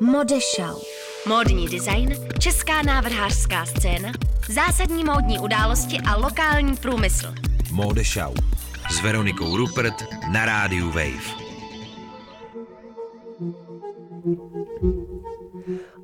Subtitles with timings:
[0.00, 0.80] Modešau.
[1.26, 4.12] Módní design, česká návrhářská scéna,
[4.48, 7.34] zásadní módní události a lokální průmysl.
[7.72, 8.34] Modešau.
[8.90, 9.94] S Veronikou Rupert
[10.32, 11.48] na rádiu Wave.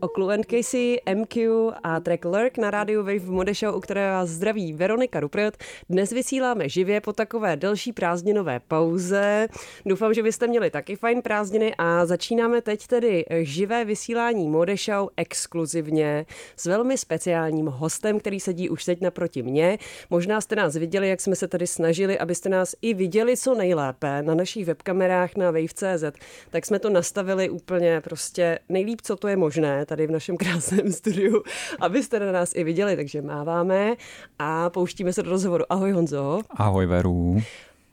[0.00, 1.48] O Clue Casey, MQ
[1.82, 5.56] a track Lurk na rádiu Wave v Mode u které vás zdraví Veronika Rupert.
[5.90, 9.48] Dnes vysíláme živě po takové delší prázdninové pauze.
[9.86, 14.74] Doufám, že byste měli taky fajn prázdniny a začínáme teď tedy živé vysílání Mode
[15.16, 16.26] exkluzivně
[16.56, 19.78] s velmi speciálním hostem, který sedí už teď naproti mně.
[20.10, 24.22] Možná jste nás viděli, jak jsme se tady snažili, abyste nás i viděli co nejlépe
[24.22, 26.18] na našich webkamerách na Wave.cz,
[26.50, 30.92] tak jsme to nastavili úplně prostě nejlíp, co to je možné tady v našem krásném
[30.92, 31.42] studiu,
[31.80, 33.94] abyste na nás i viděli, takže máváme
[34.38, 35.64] a pouštíme se do rozhovoru.
[35.68, 36.40] Ahoj Honzo.
[36.50, 37.42] Ahoj Veru.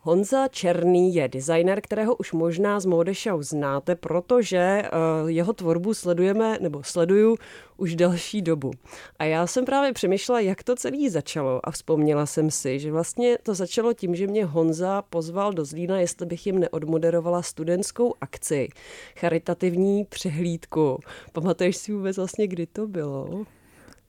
[0.03, 4.83] Honza Černý je designer, kterého už možná z Mode Show znáte, protože
[5.23, 7.35] uh, jeho tvorbu sledujeme, nebo sleduju
[7.77, 8.71] už delší dobu.
[9.19, 13.37] A já jsem právě přemýšlela, jak to celé začalo a vzpomněla jsem si, že vlastně
[13.43, 18.69] to začalo tím, že mě Honza pozval do Zlína, jestli bych jim neodmoderovala studentskou akci,
[19.15, 20.99] charitativní přehlídku.
[21.33, 23.45] Pamatuješ si vůbec vlastně, kdy to bylo?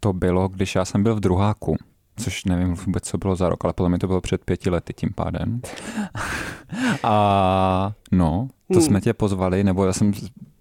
[0.00, 1.77] To bylo, když já jsem byl v druháku
[2.16, 4.92] což nevím vůbec, co bylo za rok, ale podle mě to bylo před pěti lety
[4.94, 5.60] tím pádem.
[7.02, 8.82] a no, to hmm.
[8.82, 10.12] jsme tě pozvali, nebo já jsem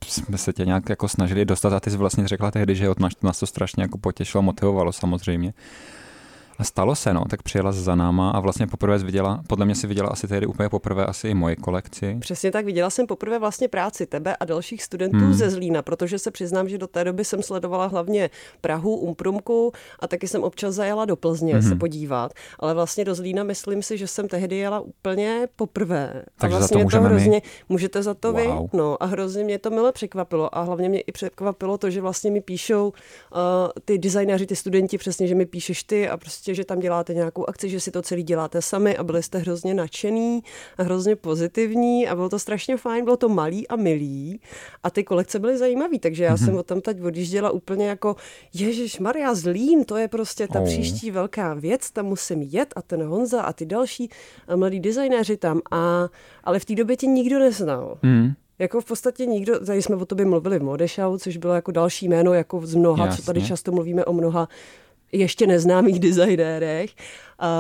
[0.05, 2.99] jsme se tě nějak jako snažili dostat a ty jsi vlastně řekla tehdy, že od
[2.99, 5.53] nás, nás to strašně jako potěšilo, motivovalo samozřejmě.
[6.61, 10.09] Stalo se, no, tak přijela za náma a vlastně poprvé viděla, podle mě si viděla
[10.09, 12.17] asi tehdy úplně poprvé asi i moje kolekci.
[12.19, 15.33] Přesně tak, viděla jsem poprvé vlastně práci tebe a dalších studentů hmm.
[15.33, 18.29] ze Zlína, protože se přiznám, že do té doby jsem sledovala hlavně
[18.61, 21.69] Prahu, Umprumku a taky jsem občas zajela do Plzně hmm.
[21.69, 26.23] se podívat, ale vlastně do Zlína myslím si, že jsem tehdy jela úplně poprvé.
[26.39, 27.41] Takže a vlastně za to můžeme to hrozně, my.
[27.69, 28.41] můžete za to wow.
[28.41, 32.01] vy, no a hrozně mě to mile překvapilo a hlavně mě i překvapilo to, že
[32.01, 33.39] vlastně mi píšou uh,
[33.85, 37.13] ty designéři, ty studenti přesně, že mi píšeš ty a prostě prostě, že tam děláte
[37.13, 40.43] nějakou akci, že si to celý děláte sami a byli jste hrozně nadšený
[40.77, 44.39] a hrozně pozitivní a bylo to strašně fajn, bylo to malý a milý
[44.83, 46.45] a ty kolekce byly zajímavé, takže já mm-hmm.
[46.45, 48.15] jsem o tam teď odjížděla úplně jako
[48.53, 50.65] Ježíš Maria Zlín, to je prostě ta oh.
[50.65, 54.09] příští velká věc, tam musím jet a ten Honza a ty další
[54.47, 56.09] a mladí designéři tam a
[56.43, 57.97] ale v té době tě nikdo neznal.
[58.03, 61.71] Mm jako v podstatě nikdo, tady jsme o tobě mluvili v Modešau, což bylo jako
[61.71, 63.17] další jméno, jako z mnoha, Jasně.
[63.17, 64.47] co tady často mluvíme o mnoha
[65.11, 66.89] ještě neznámých designérech.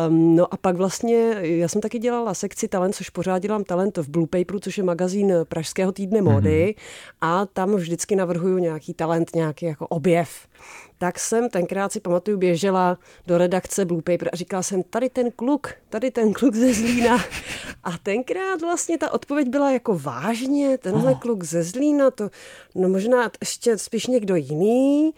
[0.09, 3.97] Um, no a pak vlastně, já jsem taky dělala sekci talent, což pořád dělám talent
[3.97, 7.17] v Blue Paperu, což je magazín Pražského týdne módy mm-hmm.
[7.21, 10.47] a tam vždycky navrhuju nějaký talent, nějaký jako objev.
[10.97, 12.97] Tak jsem tenkrát si pamatuju, běžela
[13.27, 17.17] do redakce Blue Paper a říkala jsem, tady ten kluk, tady ten kluk ze Zlína.
[17.83, 21.19] A tenkrát vlastně ta odpověď byla jako vážně, tenhle oh.
[21.19, 22.29] kluk ze Zlína, to
[22.75, 25.13] no možná ještě spíš někdo jiný.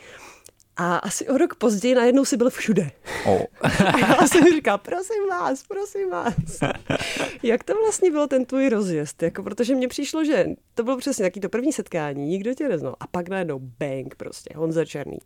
[0.77, 2.91] A asi o rok později najednou si byl všude.
[3.25, 3.41] Oh.
[3.93, 6.33] a já jsem říkal, prosím vás, prosím vás.
[7.43, 9.23] Jak to vlastně bylo ten tvůj rozjezd?
[9.23, 12.95] Jako, protože mně přišlo, že to bylo přesně taky to první setkání, nikdo tě neznal.
[12.99, 15.17] A pak najednou bang prostě, Honza Černý.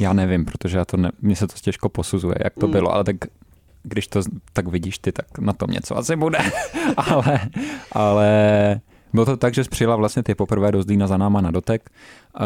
[0.00, 2.72] Já nevím, protože já to ne, mně se to těžko posuzuje, jak to mm.
[2.72, 3.16] bylo, ale tak
[3.82, 4.22] když to
[4.52, 6.38] tak vidíš ty, tak na tom něco asi bude.
[6.96, 7.40] ale,
[7.92, 8.80] ale
[9.14, 12.42] bylo to tak, že přijela vlastně ty poprvé do Zdína za náma na dotek uh,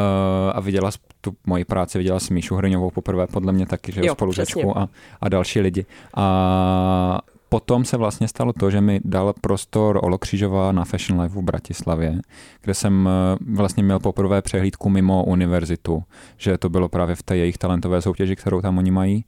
[0.53, 0.91] a viděla
[1.21, 4.89] tu moji práci, viděla si Míšu Hryňovou poprvé, podle mě taky, že jo, spolužačku a,
[5.21, 5.87] a další lidi.
[6.17, 7.19] A
[7.49, 11.43] potom se vlastně stalo to, že mi dal prostor Olo Křížová na Fashion Life v
[11.43, 12.21] Bratislavě,
[12.63, 16.03] kde jsem eh, vlastně měl poprvé přehlídku mimo univerzitu,
[16.37, 19.25] že to bylo právě v té jejich talentové soutěži, kterou tam oni mají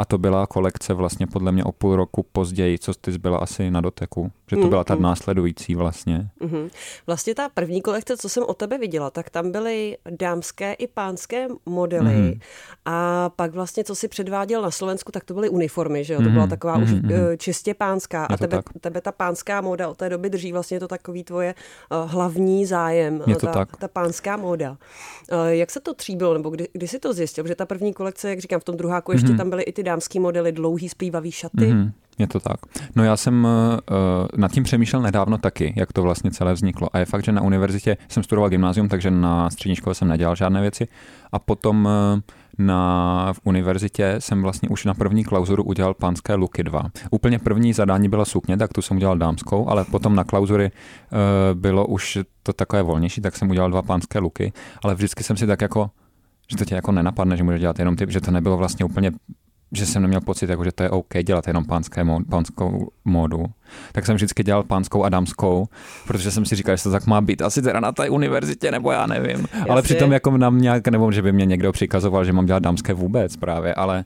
[0.00, 3.70] a to byla kolekce vlastně podle mě o půl roku později, co ty byla asi
[3.70, 5.00] na doteku, že to byla ta mm-hmm.
[5.00, 6.28] následující vlastně.
[6.40, 6.70] Mm-hmm.
[7.06, 11.48] Vlastně ta první kolekce, co jsem o tebe viděla, tak tam byly dámské i pánské
[11.66, 12.40] modely mm-hmm.
[12.84, 16.26] a pak vlastně, co si předváděl na Slovensku, tak to byly uniformy, že jo, to
[16.26, 16.32] mm-hmm.
[16.32, 17.06] byla taková mm-hmm.
[17.06, 20.80] už uh, čistě pánská a tebe, tebe ta pánská móda od té doby drží vlastně
[20.80, 21.54] to takový tvoje
[21.90, 23.76] uh, hlavní zájem, Je to ta, tak.
[23.76, 24.70] ta pánská móda.
[24.70, 28.30] Uh, jak se to tříbilo, nebo kdy, kdy jsi to zjistil, že ta první kolekce,
[28.30, 29.36] jak říkám, v tom druháku ještě mm-hmm.
[29.36, 31.56] tam byly i ty dámský modely, dlouhý splývavý šaty.
[31.56, 31.92] Mm-hmm.
[32.18, 32.60] Je to tak.
[32.96, 36.88] No já jsem uh, nad tím přemýšlel nedávno taky, jak to vlastně celé vzniklo.
[36.92, 40.36] A je fakt, že na univerzitě jsem studoval gymnázium, takže na střední škole jsem nedělal
[40.36, 40.88] žádné věci.
[41.32, 42.20] A potom uh,
[42.58, 46.82] na v univerzitě jsem vlastně už na první klauzuru udělal pánské luky dva.
[47.10, 51.60] Úplně první zadání byla sukně, tak tu jsem udělal dámskou, ale potom na klauzury uh,
[51.60, 54.52] bylo už to takové volnější, tak jsem udělal dva pánské luky,
[54.84, 55.90] ale vždycky jsem si tak jako
[56.50, 59.12] že to tě jako nenapadne, že můžeš dělat jenom ty, že to nebylo vlastně úplně
[59.72, 63.44] že jsem neměl pocit, jako, že to je OK dělat jenom pánské mod, pánskou módu,
[63.92, 65.66] tak jsem vždycky dělal pánskou a dámskou,
[66.06, 67.42] protože jsem si říkal, že to tak má být.
[67.42, 69.46] Asi teda na té univerzitě, nebo já nevím.
[69.52, 69.64] Jasně.
[69.68, 72.92] Ale přitom jako nám nějak, nebo že by mě někdo přikazoval, že mám dělat dámské
[72.92, 74.04] vůbec právě, ale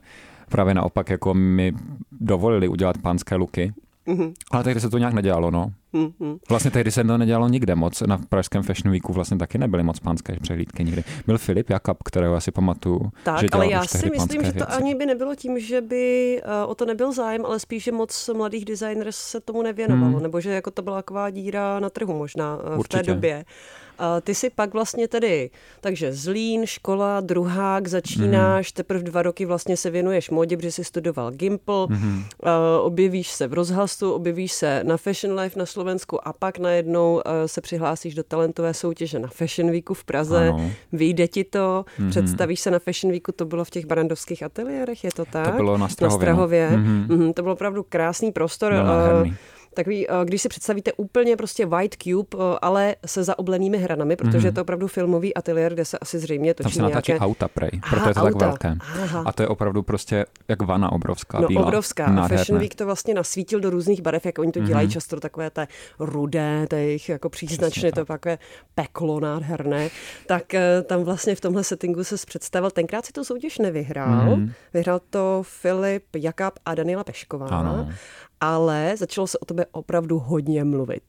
[0.49, 1.73] právě naopak jako mi
[2.11, 3.73] dovolili udělat pánské luky.
[4.07, 4.33] Mm-hmm.
[4.51, 5.71] Ale tehdy se to nějak nedělalo, no.
[5.93, 6.37] Mm-hmm.
[6.49, 8.01] Vlastně tehdy se to nedělalo nikde moc.
[8.01, 11.03] Na Pražském Fashion Weeku vlastně taky nebyly moc pánské přehlídky nikdy.
[11.27, 13.11] Byl Filip Jakab, kterého asi pamatuju.
[13.23, 16.71] Tak, že ale já si myslím, že to ani by nebylo tím, že by uh,
[16.71, 20.23] o to nebyl zájem, ale spíš, že moc mladých designers se tomu nevěnovalo, hmm.
[20.23, 23.45] nebo že jako to byla taková díra na trhu možná uh, v té době.
[24.21, 25.49] Ty si pak vlastně tedy,
[25.81, 28.75] takže Zlín, škola, druhák, začínáš, mm.
[28.75, 32.23] teprve dva roky vlastně se věnuješ modě, protože jsi studoval Gimple, mm.
[32.81, 37.61] objevíš se v rozhlasu, objevíš se na Fashion Life na Slovensku a pak najednou se
[37.61, 40.71] přihlásíš do talentové soutěže na Fashion Weeku v Praze, ano.
[40.91, 42.09] vyjde ti to, mm.
[42.09, 45.51] představíš se na Fashion Weeku, to bylo v těch barandovských ateliérech, je to tak?
[45.51, 46.17] To bylo na Strahově.
[46.17, 46.71] Na Strahově.
[46.71, 46.77] No.
[47.15, 47.33] Mm.
[47.33, 48.73] To byl opravdu krásný prostor.
[48.73, 49.35] Byl
[49.75, 54.37] takový, eh, když si představíte úplně prostě white cube, eh, ale se zaoblenými hranami, protože
[54.37, 54.45] mm-hmm.
[54.45, 57.25] je to opravdu filmový ateliér, kde se asi zřejmě točí Tam se natáčí nějaké...
[57.25, 58.31] auta, prej, proto Aha, je to auta.
[58.31, 58.77] tak velké.
[59.03, 59.23] Aha.
[59.25, 62.11] A to je opravdu prostě jak vana obrovská, No bílá, obrovská.
[62.11, 62.37] Nádherné.
[62.37, 64.91] Fashion Week to vlastně nasvítil do různých barev, jak oni to dělají mm-hmm.
[64.91, 65.67] často, takové té
[65.99, 68.37] rudé, to je jich jako příznačné, to takové
[68.75, 69.89] peklo nádherné.
[70.27, 74.51] Tak eh, tam vlastně v tomhle settingu se představil, tenkrát si tu soutěž nevyhrál, mm-hmm.
[74.73, 77.47] vyhrál to Filip Jakab a Daniela Pešková.
[77.47, 77.89] Ano
[78.41, 81.03] ale začalo se o tebe opravdu hodně mluvit.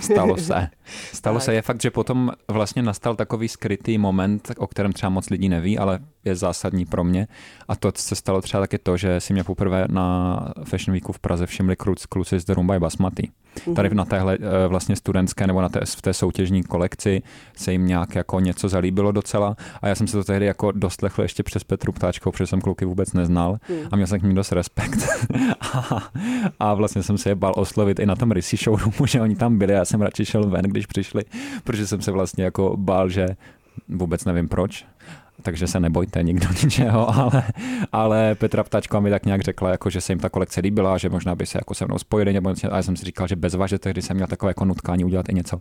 [0.00, 0.68] Stalo se.
[1.12, 1.44] Stalo tak.
[1.44, 1.54] se.
[1.54, 5.78] Je fakt, že potom vlastně nastal takový skrytý moment, o kterém třeba moc lidí neví,
[5.78, 7.26] ale je zásadní pro mě.
[7.68, 11.18] A to se stalo třeba taky to, že si mě poprvé na Fashion Weeku v
[11.18, 11.76] Praze všimli
[12.08, 13.30] kluci z The Rumba Basmati.
[13.74, 17.22] Tady na téhle eh, vlastně studentské nebo na té, v té soutěžní kolekci
[17.56, 21.22] se jim nějak jako něco zalíbilo docela a já jsem se to tehdy jako dostlechl
[21.22, 23.58] ještě přes Petru Ptáčkou, protože jsem kluky vůbec neznal
[23.92, 25.08] a měl jsem k ním dost respekt.
[25.60, 26.10] a,
[26.60, 29.58] a vlastně jsem se je bal oslovit i na tom Rissy showroomu, že oni tam
[29.58, 31.24] byli a já jsem radši šel ven, když přišli,
[31.64, 33.26] protože jsem se vlastně jako bál, že
[33.88, 34.86] vůbec nevím proč,
[35.42, 37.42] takže se nebojte nikdo ničeho, ale,
[37.92, 41.08] ale Petra Ptačková mi tak nějak řekla, jako, že se jim ta kolekce líbila, že
[41.08, 43.36] možná by se jako se mnou spojili, nebo něco, a já jsem si říkal, že
[43.36, 45.60] bez že tehdy jsem měl takové jako nutkání udělat i něco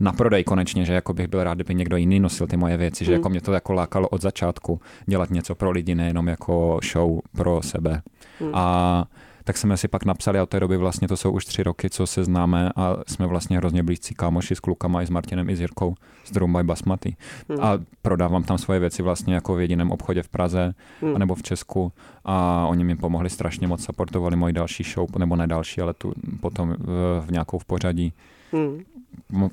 [0.00, 3.04] na prodej konečně, že jako bych byl rád, kdyby někdo jiný nosil ty moje věci,
[3.04, 3.06] mm.
[3.06, 7.20] že jako mě to jako lákalo od začátku dělat něco pro lidi, nejenom jako show
[7.36, 8.02] pro sebe.
[8.40, 8.50] Mm.
[8.54, 9.04] A
[9.44, 11.90] tak jsme si pak napsali a od té doby vlastně to jsou už tři roky,
[11.90, 15.56] co se známe a jsme vlastně hrozně blízcí kámoši s klukama i s Martinem i
[15.56, 15.94] s Jirkou
[16.24, 17.16] z Drumbaj Basmati.
[17.48, 17.60] Hmm.
[17.60, 21.18] A prodávám tam svoje věci vlastně jako v jediném obchodě v Praze hmm.
[21.18, 21.92] nebo v Česku
[22.24, 26.12] a oni mi pomohli strašně moc, supportovali moji další show, nebo ne další, ale tu
[26.40, 28.12] potom v, v nějakou v pořadí.
[28.52, 28.80] Hmm.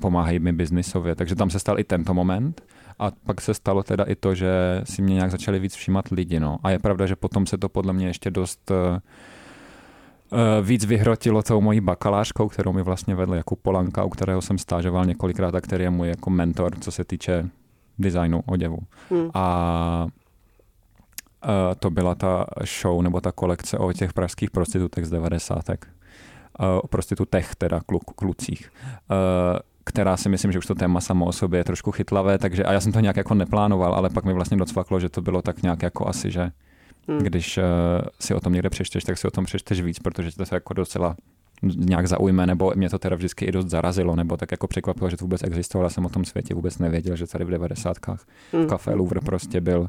[0.00, 2.62] Pomáhají mi biznisově, takže tam se stal i tento moment.
[2.98, 6.40] A pak se stalo teda i to, že si mě nějak začali víc všímat lidi.
[6.40, 6.58] No.
[6.62, 9.00] A je pravda, že potom se to podle mě ještě dost uh, Eh,
[10.62, 15.04] víc vyhrotilo tou mojí bakalářkou, kterou mi vlastně vedl jako Polanka, u kterého jsem stážoval
[15.04, 17.48] několikrát a který je můj jako mentor, co se týče
[17.98, 18.78] designu oděvu.
[19.10, 19.30] Hmm.
[19.34, 20.06] A
[21.44, 22.46] Uh, to byla ta
[22.80, 25.68] show nebo ta kolekce o těch pražských prostitutech z 90.
[25.68, 25.74] Uh,
[26.82, 28.72] o prostitutech, teda kluk, klucích.
[29.84, 32.72] Která si myslím, že už to téma samo o sobě je trošku chytlavé, takže a
[32.72, 35.62] já jsem to nějak jako neplánoval, ale pak mi vlastně docvaklo, že to bylo tak
[35.62, 36.50] nějak jako asi, že
[37.08, 37.18] Hmm.
[37.18, 37.64] Když uh,
[38.20, 40.74] si o tom někde přečteš, tak si o tom přečteš víc, protože to se jako
[40.74, 41.16] docela
[41.62, 45.16] nějak zaujme, nebo mě to teda vždycky i dost zarazilo, nebo tak jako překvapilo, že
[45.16, 45.86] to vůbec existovalo.
[45.86, 47.96] Já jsem o tom světě vůbec nevěděl, že tady v 90.
[48.06, 48.64] Hmm.
[48.64, 49.88] v Café Louvre prostě byl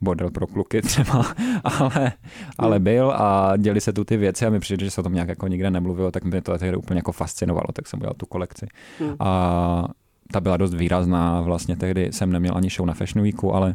[0.00, 1.26] bordel pro kluky třeba,
[1.64, 2.12] ale,
[2.58, 2.84] ale hmm.
[2.84, 5.28] byl a děli se tu ty věci a mi přijde, že se o tom nějak
[5.28, 8.66] jako nikde nemluvilo, tak mě to tehdy úplně jako fascinovalo, tak jsem udělal tu kolekci.
[8.98, 9.16] Hmm.
[9.20, 9.88] A
[10.32, 13.74] ta byla dost výrazná, vlastně tehdy jsem neměl ani show na Fashion Weeku, ale,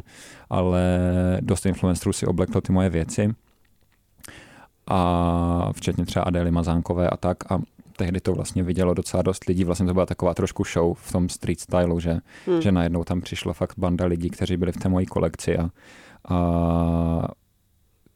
[0.50, 0.82] ale
[1.40, 3.34] dost influencerů si obleklo ty moje věci.
[4.86, 7.52] A včetně třeba Adély Mazánkové a tak.
[7.52, 7.58] A
[7.96, 11.28] tehdy to vlastně vidělo docela dost lidí, vlastně to byla taková trošku show v tom
[11.28, 12.62] street stylu, že, hmm.
[12.62, 15.58] že najednou tam přišla fakt banda lidí, kteří byli v té mojí kolekci.
[15.58, 15.70] A,
[16.28, 17.28] a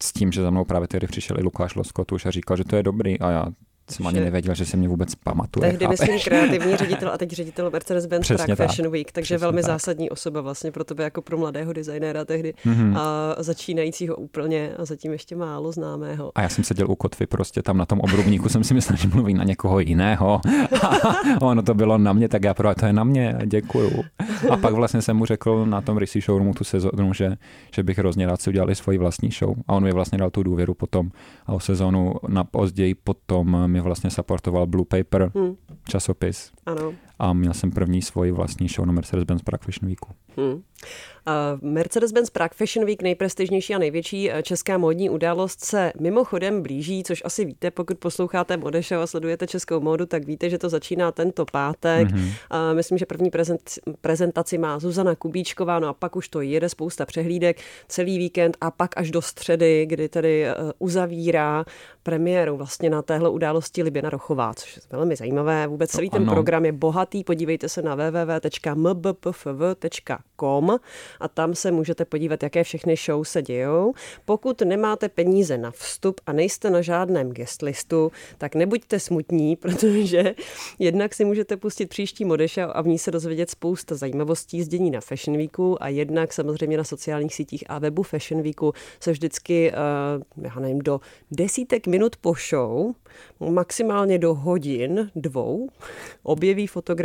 [0.02, 2.76] s tím, že za mnou právě tehdy přišel i Lukáš Loskotuš a říkal, že to
[2.76, 3.20] je dobrý.
[3.20, 3.46] A já
[3.90, 5.70] jsem ani nevěděl, že se mě vůbec pamatuje.
[5.70, 6.00] Tehdy chápeš?
[6.00, 8.68] myslím kreativní ředitel a teď ředitel Mercedes-Benz Prague tak.
[8.68, 9.70] Fashion Week, takže Přesně velmi tak.
[9.70, 12.98] zásadní osoba vlastně pro tebe jako pro mladého designéra tehdy mm-hmm.
[12.98, 16.32] a začínajícího úplně a zatím ještě málo známého.
[16.34, 19.08] A já jsem seděl u kotvy prostě tam na tom obrubníku, jsem si myslel, že
[19.08, 20.40] mluví na někoho jiného.
[21.40, 24.04] A ono to bylo na mě, tak já pro to je na mě, děkuju.
[24.50, 27.36] A pak vlastně jsem mu řekl na tom Rissy showroomu tu sezónu, že,
[27.74, 29.54] že bych hrozně rád si udělali svoji vlastní show.
[29.68, 31.10] A on mi vlastně dal tu důvěru potom
[31.46, 35.56] a o sezónu na později potom mi vlastně supportoval Blue Paper hmm.
[35.88, 36.52] časopis.
[36.66, 36.94] Ano.
[37.20, 40.08] A měl jsem první svoji vlastní show na Mercedes-Benz Prague Fashion Weeku.
[40.36, 40.62] Hmm.
[41.62, 47.22] Mercedes-Benz Prague Fashion Week, nejprestižnější a největší eh, česká módní událost, se mimochodem blíží, což
[47.24, 51.44] asi víte, pokud posloucháte Modešo a sledujete českou módu, tak víte, že to začíná tento
[51.52, 52.08] pátek.
[52.08, 52.74] Mm-hmm.
[52.74, 53.30] Myslím, že první
[54.00, 58.70] prezentaci má Zuzana Kubíčková, no a pak už to jede spousta přehlídek celý víkend a
[58.70, 61.64] pak až do středy, kdy tedy eh, uzavírá
[62.02, 65.66] premiéru vlastně na téhle události Liběna Rochová, což je velmi zajímavé.
[65.66, 66.72] Vůbec celý ten program je
[67.10, 68.70] bohatý, podívejte se na www.mbpfv.com
[71.20, 73.94] a tam se můžete podívat, jaké všechny show se dějou.
[74.24, 80.34] Pokud nemáte peníze na vstup a nejste na žádném guest listu, tak nebuďte smutní, protože
[80.78, 84.90] jednak si můžete pustit příští modeša a v ní se dozvědět spousta zajímavostí z dění
[84.90, 89.72] na Fashion Weeku a jednak samozřejmě na sociálních sítích a webu Fashion Weeku se vždycky,
[89.72, 91.00] uh, já nevím, do
[91.30, 92.92] desítek minut po show,
[93.40, 95.68] maximálně do hodin, dvou,
[96.22, 96.99] objeví fotografie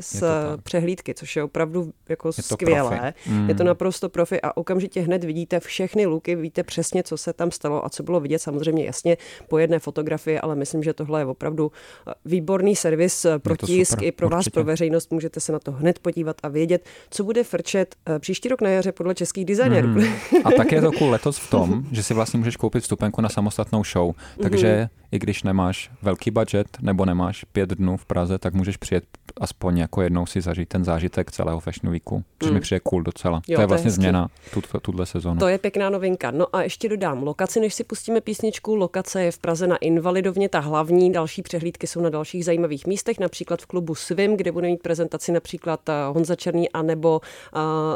[0.00, 0.22] z
[0.62, 3.14] přehlídky, což je opravdu jako je skvělé.
[3.26, 3.48] Mm.
[3.48, 7.50] Je to naprosto profi a okamžitě hned vidíte všechny luky, víte přesně, co se tam
[7.50, 9.16] stalo a co bylo vidět samozřejmě jasně
[9.48, 11.72] po jedné fotografii, ale myslím, že tohle je opravdu
[12.08, 14.50] eh, výborný servis eh, pro tisk i pro vás, určitě.
[14.50, 15.12] pro veřejnost.
[15.12, 18.70] Můžete se na to hned podívat a vědět, co bude frčet eh, příští rok na
[18.70, 19.88] jaře podle českých designerů.
[19.88, 20.04] Mm.
[20.44, 23.28] A také je to cool letos v tom, že si vlastně můžeš koupit vstupenku na
[23.28, 24.14] samostatnou show.
[24.42, 28.76] Takže mm i když nemáš velký budget nebo nemáš pět dnů v Praze, tak můžeš
[28.76, 29.04] přijet
[29.40, 32.54] aspoň jako jednou si zažít ten zážitek celého Fashion Weeku, což mm.
[32.54, 33.42] mi přijde cool docela.
[33.48, 35.40] Jo, to je vlastně to je změna tuto, tuhle sezónu.
[35.40, 36.30] To je pěkná novinka.
[36.30, 38.74] No a ještě dodám lokaci, než si pustíme písničku.
[38.74, 41.12] Lokace je v Praze na Invalidovně, ta hlavní.
[41.12, 45.32] Další přehlídky jsou na dalších zajímavých místech, například v klubu Svim, kde bude mít prezentaci
[45.32, 47.20] například eh, Honza Černý a nebo,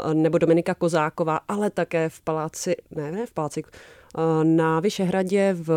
[0.05, 3.63] uh, nebo Dominika Kozáková, ale také v paláci, ne, ne v paláci,
[4.06, 4.06] Eh,
[4.43, 5.71] na Vyšehradě v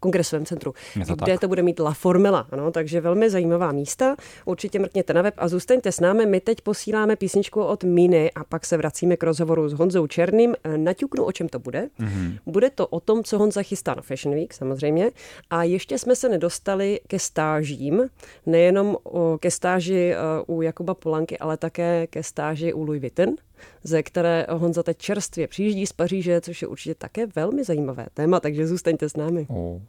[0.00, 0.74] kongresovém centru,
[1.06, 1.40] to kde tak.
[1.40, 2.46] to bude mít La Formela.
[2.50, 4.16] Ano, takže velmi zajímavá místa.
[4.44, 6.26] Určitě mrkněte na web a zůstaňte s námi.
[6.26, 10.54] My teď posíláme písničku od Miny a pak se vracíme k rozhovoru s Honzou Černým.
[10.64, 11.88] Eh, naťuknu, o čem to bude.
[12.00, 12.38] Mm-hmm.
[12.46, 15.10] Bude to o tom, co Honza chystá na Fashion Week, samozřejmě.
[15.50, 18.08] A ještě jsme se nedostali ke stážím,
[18.46, 18.96] nejenom
[19.40, 23.34] ke stáži eh, u Jakuba Polanky, ale také ke stáži u Louis Vuitton
[23.84, 28.40] ze které Honza teď čerstvě přijíždí z Paříže, což je určitě také velmi zajímavé téma,
[28.40, 29.46] takže zůstaňte s námi.
[29.50, 29.80] Oh.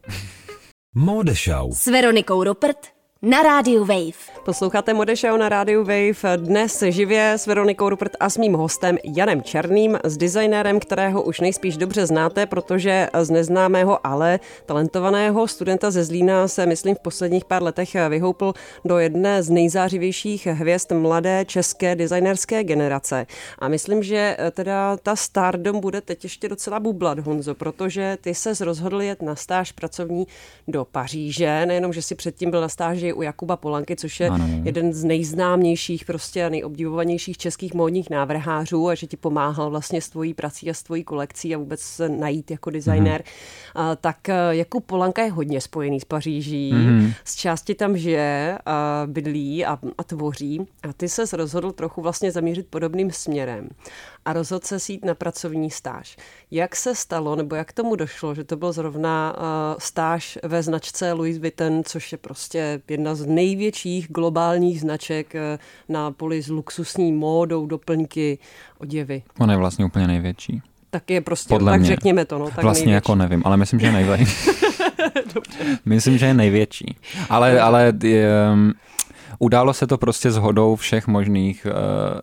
[0.96, 4.44] Mode Show s Veronikou Rupert na rádiu Wave.
[4.46, 8.98] Posloucháte Mode Show na rádiu Wave dnes živě s Veronikou Rupert a s mým hostem
[9.04, 15.92] Janem Černým, s designérem, kterého už nejspíš dobře znáte, protože z neznámého, ale talentovaného studenta
[15.92, 18.54] ze Zlína se, myslím, v posledních pár letech vyhoupl
[18.86, 23.26] do jedné z nejzářivějších hvězd mladé české designerské generace.
[23.60, 28.66] A myslím, že teda ta stardom bude teď ještě docela bublat, Honzo, protože ty se
[28.66, 30.28] rozhodl jet na stáž pracovní
[30.68, 34.48] do Paříže, nejenom, že si předtím byl na stáži u Jakuba Polanky, což je ano.
[34.64, 40.10] jeden z nejznámějších prostě a nejobdivovanějších českých módních návrhářů a že ti pomáhal vlastně s
[40.10, 43.22] tvojí prací a s tvojí kolekcí a vůbec se najít jako designer.
[43.22, 43.82] Mm-hmm.
[43.82, 47.14] A, tak e, Jakub Polanka je hodně spojený s Paříží, mm-hmm.
[47.24, 52.32] z části tam žije, a bydlí a, a tvoří a ty se rozhodl trochu vlastně
[52.32, 53.70] zamířit podobným směrem
[54.26, 56.18] a rozhodl se jít na pracovní stáž.
[56.52, 59.44] Jak se stalo, nebo jak tomu došlo, že to byl zrovna uh,
[59.80, 65.40] stáž ve značce Louis Vuitton, což je prostě jedna z největších globálních značek uh,
[65.96, 68.38] na poli s luxusní módou, doplňky,
[68.78, 69.24] oděvy?
[69.40, 70.62] On je vlastně úplně největší.
[70.90, 71.90] Tak je prostě, Podle tak mě.
[71.90, 72.38] řekněme to.
[72.38, 72.94] No, tak vlastně největší.
[72.94, 74.26] jako nevím, ale myslím, že je největší.
[75.86, 76.98] myslím, že je největší.
[77.30, 77.94] Ale, ale
[78.54, 78.74] um,
[79.40, 82.20] událo se to prostě s hodou všech možných uh,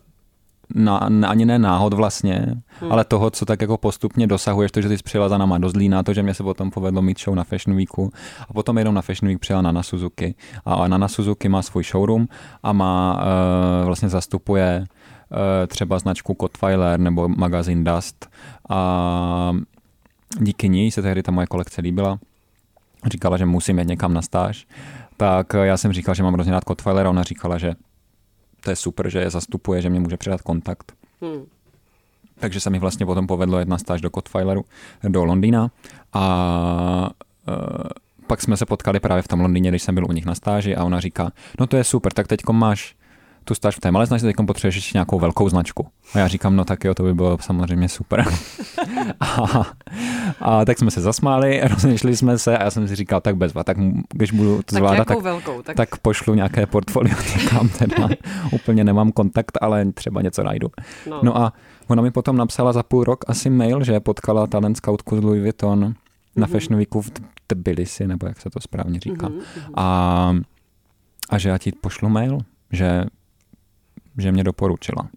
[0.75, 0.97] na,
[1.27, 2.45] ani ne náhod vlastně,
[2.79, 2.91] hmm.
[2.91, 5.69] ale toho, co tak jako postupně dosahuješ, to, že ty jsi přijela za náma do
[5.69, 8.11] Zlína, to, že mě se potom povedlo mít show na Fashion Weeku
[8.49, 12.27] a potom jenom na Fashion Week přijela na Suzuki a na Suzuki má svůj showroom
[12.63, 13.23] a má,
[13.79, 14.85] uh, vlastně zastupuje
[15.29, 18.29] uh, třeba značku Kotweiler nebo magazín Dust
[18.69, 19.53] a
[20.39, 22.19] díky ní se tehdy ta moje kolekce líbila.
[23.05, 24.67] Říkala, že musím jít někam na stáž.
[25.17, 27.73] Tak já jsem říkal, že mám hrozně rád Kotweiler a ona říkala, že
[28.67, 30.91] to je super, že je zastupuje, že mě může předat kontakt.
[31.21, 31.45] Hmm.
[32.39, 34.65] Takže se mi vlastně potom povedlo jedna stáž do Kotfileru
[35.07, 35.71] do Londýna
[36.13, 37.09] a
[37.47, 37.87] uh,
[38.27, 40.75] pak jsme se potkali právě v tom Londýně, když jsem byl u nich na stáži
[40.75, 42.95] a ona říká, no to je super, tak teď máš
[43.47, 45.87] tu stáž v té malé značce, teď potřebuješ ještě nějakou velkou značku.
[46.13, 48.25] A já říkám, no tak jo, to by bylo samozřejmě super.
[49.19, 49.35] a,
[50.41, 53.63] a, tak jsme se zasmáli, rozešli jsme se a já jsem si říkal, tak bezva,
[53.63, 53.77] tak
[54.13, 55.75] když budu to zvládat, tak, velkou, tak...
[55.75, 58.09] tak pošlu nějaké portfolio někam teda.
[58.51, 60.67] Úplně nemám kontakt, ale třeba něco najdu.
[61.09, 61.19] No.
[61.23, 61.53] no a
[61.87, 65.41] ona mi potom napsala za půl rok asi mail, že potkala talent scoutku z Louis
[65.41, 65.93] Vuitton mm-hmm.
[66.35, 66.53] na mhm.
[66.53, 67.11] Fashion Weeku v
[67.47, 69.27] Tbilisi, nebo jak se to správně říká.
[69.27, 69.71] Mm-hmm.
[69.75, 70.35] A,
[71.29, 72.39] a že já ti pošlu mail
[72.71, 73.03] že,
[74.17, 75.09] že mě doporučila.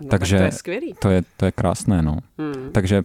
[0.00, 0.94] No, Takže tak to je skvělý.
[0.98, 2.18] To je, to je krásné, no.
[2.38, 2.70] Hmm.
[2.72, 3.02] Takže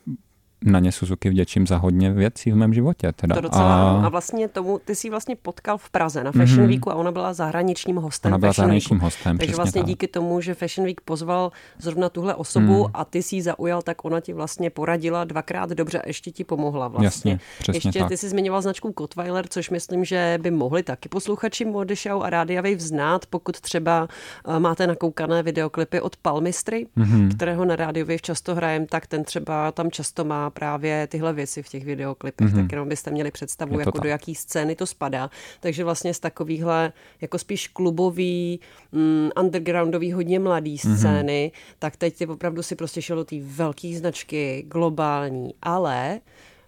[0.64, 3.12] na ně Suzuki vděčím za hodně věcí v mém životě.
[3.12, 3.36] Teda.
[3.36, 4.06] To docela, a...
[4.06, 6.68] a vlastně tomu, ty jsi vlastně potkal v Praze na Fashion Mhm.
[6.70, 9.06] Weeku a ona byla zahraničním hostem Ona byla Fashion zahraničním Weeku.
[9.06, 9.88] hostem, Takže vlastně tak.
[9.88, 12.92] díky tomu, že Fashion Week pozval zrovna tuhle osobu Hmm.
[12.94, 16.44] a ty si ji zaujal, tak ona ti vlastně poradila dvakrát dobře a ještě ti
[16.44, 17.06] pomohla vlastně.
[17.32, 18.08] Jasně, přesně ještě tak.
[18.10, 22.30] ty jsi zmiňoval značku Kotweiler, což myslím, že by mohli taky posluchači Mody Show a
[22.30, 24.08] Rádia Wave znát, pokud třeba
[24.56, 27.30] eh, máte nakoukané videoklipy od Palmistry, Mhm.
[27.32, 31.64] kterého na Rádio Wave často hrajem, tak ten třeba tam často má právě tyhle věci
[31.64, 32.62] v těch videoklipech, Mhm.
[32.64, 34.10] tak jenom byste měli představu, Je jako do tak.
[34.10, 35.30] jaký scény to spadá.
[35.60, 38.60] Takže vlastně z takovýchhle jako spíš klubový,
[38.92, 40.98] mm, undergroundový, hodně mladý Mhm.
[40.98, 46.20] scény, tak teď ty opravdu si prostě šel do té velké značky, globální, ale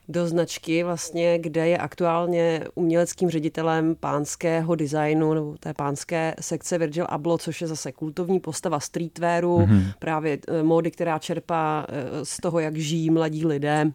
[0.10, 7.06] do značky vlastně, kde je aktuálně uměleckým ředitelem pánského designu nebo té pánské sekce Virgil
[7.10, 9.78] Abloh, což je zase kultovní postava streetwearu, Mhm.
[9.80, 9.94] mm-hmm.
[10.00, 13.92] právě eh, módy, která čerpá eh, z toho, jak žijí mladí lidé.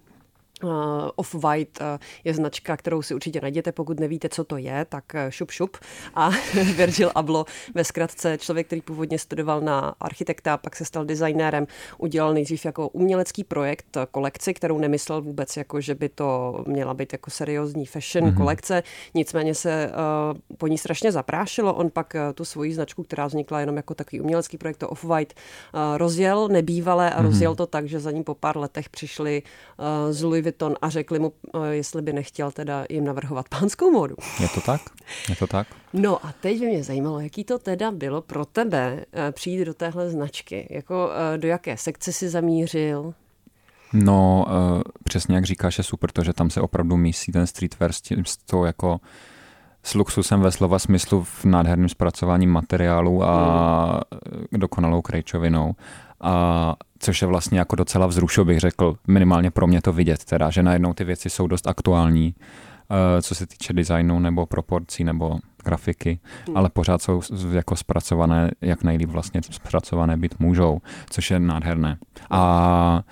[0.63, 0.71] Uh,
[1.17, 1.87] Off-White uh,
[2.25, 5.77] je značka, kterou si určitě najděte, pokud nevíte, co to je, tak uh, šup šup.
[6.15, 6.31] A
[6.77, 11.67] Virgil Abloh ve zkratce člověk, který původně studoval na architekta, pak se stal designérem,
[11.99, 17.13] udělal nejdřív jako umělecký projekt kolekci, kterou nemyslel vůbec jako, že by to měla být
[17.13, 18.35] jako seriózní fashion Mhm.
[18.35, 18.37] mm-hmm.
[18.43, 18.83] kolekce,
[19.15, 21.75] nicméně se uh, po ní strašně zaprášilo.
[21.75, 25.33] On pak uh, tu svoji značku, která vznikla jenom jako takový umělecký projekt, to Off-White,
[25.75, 27.27] uh, rozjel nebývalé a Mhm.
[27.31, 29.43] rozjel to tak, že za ním po pár letech přišli
[29.79, 31.33] uh, z Louis Vuitton a řekli mu,
[31.71, 34.17] jestli by nechtěl teda jim navrhovat pánskou módu.
[34.41, 34.81] Je to tak?
[35.29, 35.67] Je to tak?
[35.93, 39.75] No a teď by mě zajímalo, jaký to teda bylo pro tebe eh, přijít do
[39.75, 40.67] téhle značky.
[40.71, 43.15] Jako eh, do jaké sekce si zamířil?
[43.95, 47.93] No, uh, přesně jak říkáš, je super to, že tam se opravdu mísí ten streetwear
[47.93, 49.01] s, tím, s tou jako
[49.83, 54.03] s luxusem ve slova smyslu v nádherném zpracování materiálu a
[54.53, 55.75] dokonalou krejčovinou.
[56.23, 60.51] A což je vlastně jako docela vzrušo, bych řekl, minimálně pro mě to vidět, teda,
[60.51, 62.35] že najednou ty věci jsou dost aktuální,
[62.91, 66.57] eh, co se týče designu nebo proporcí nebo grafiky, Hmm.
[66.57, 67.21] ale pořád jsou
[67.53, 71.97] jako zpracované, jak nejlíp vlastně zpracované být můžou, což je nádherné.
[72.31, 73.03] A,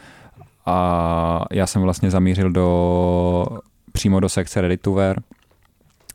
[0.66, 3.46] a já jsem vlastně zamířil do,
[3.92, 5.16] přímo do sekce Ready to Wear,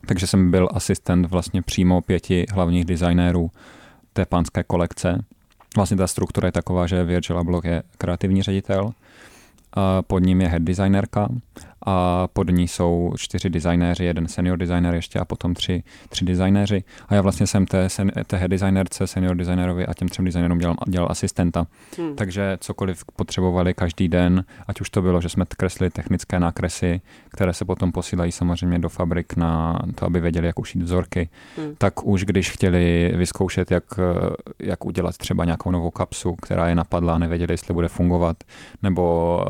[0.06, 3.52] takže jsem byl asistent vlastně přímo pěti hlavních designérů
[4.14, 5.26] té pánské kolekce.
[5.76, 8.92] Vlastně ta struktura je taková, že Virgil Abloh je kreativní ředitel,
[10.08, 11.28] pod ním je head designerka
[11.86, 16.84] a pod ní jsou čtyři designéři, jeden senior designer ještě a potom tři, tři designéři.
[17.08, 20.58] A já vlastně jsem té, sen, té head designerce, senior designerovi a těm třem designérům
[20.58, 21.68] dělal, dělal asistenta.
[21.98, 22.16] Hmm.
[22.16, 27.54] Takže cokoliv potřebovali každý den, ať už to bylo, že jsme kreslili technické nákresy, které
[27.54, 31.76] se potom posílají samozřejmě do fabrik na to, aby věděli, jak ušít vzorky, Hmm.
[31.78, 33.84] tak už když chtěli vyzkoušet, jak,
[34.60, 38.38] jak udělat třeba nějakou novou kapsu, která je napadla a nevěděli, jestli bude fungovat,
[38.84, 39.46] nebo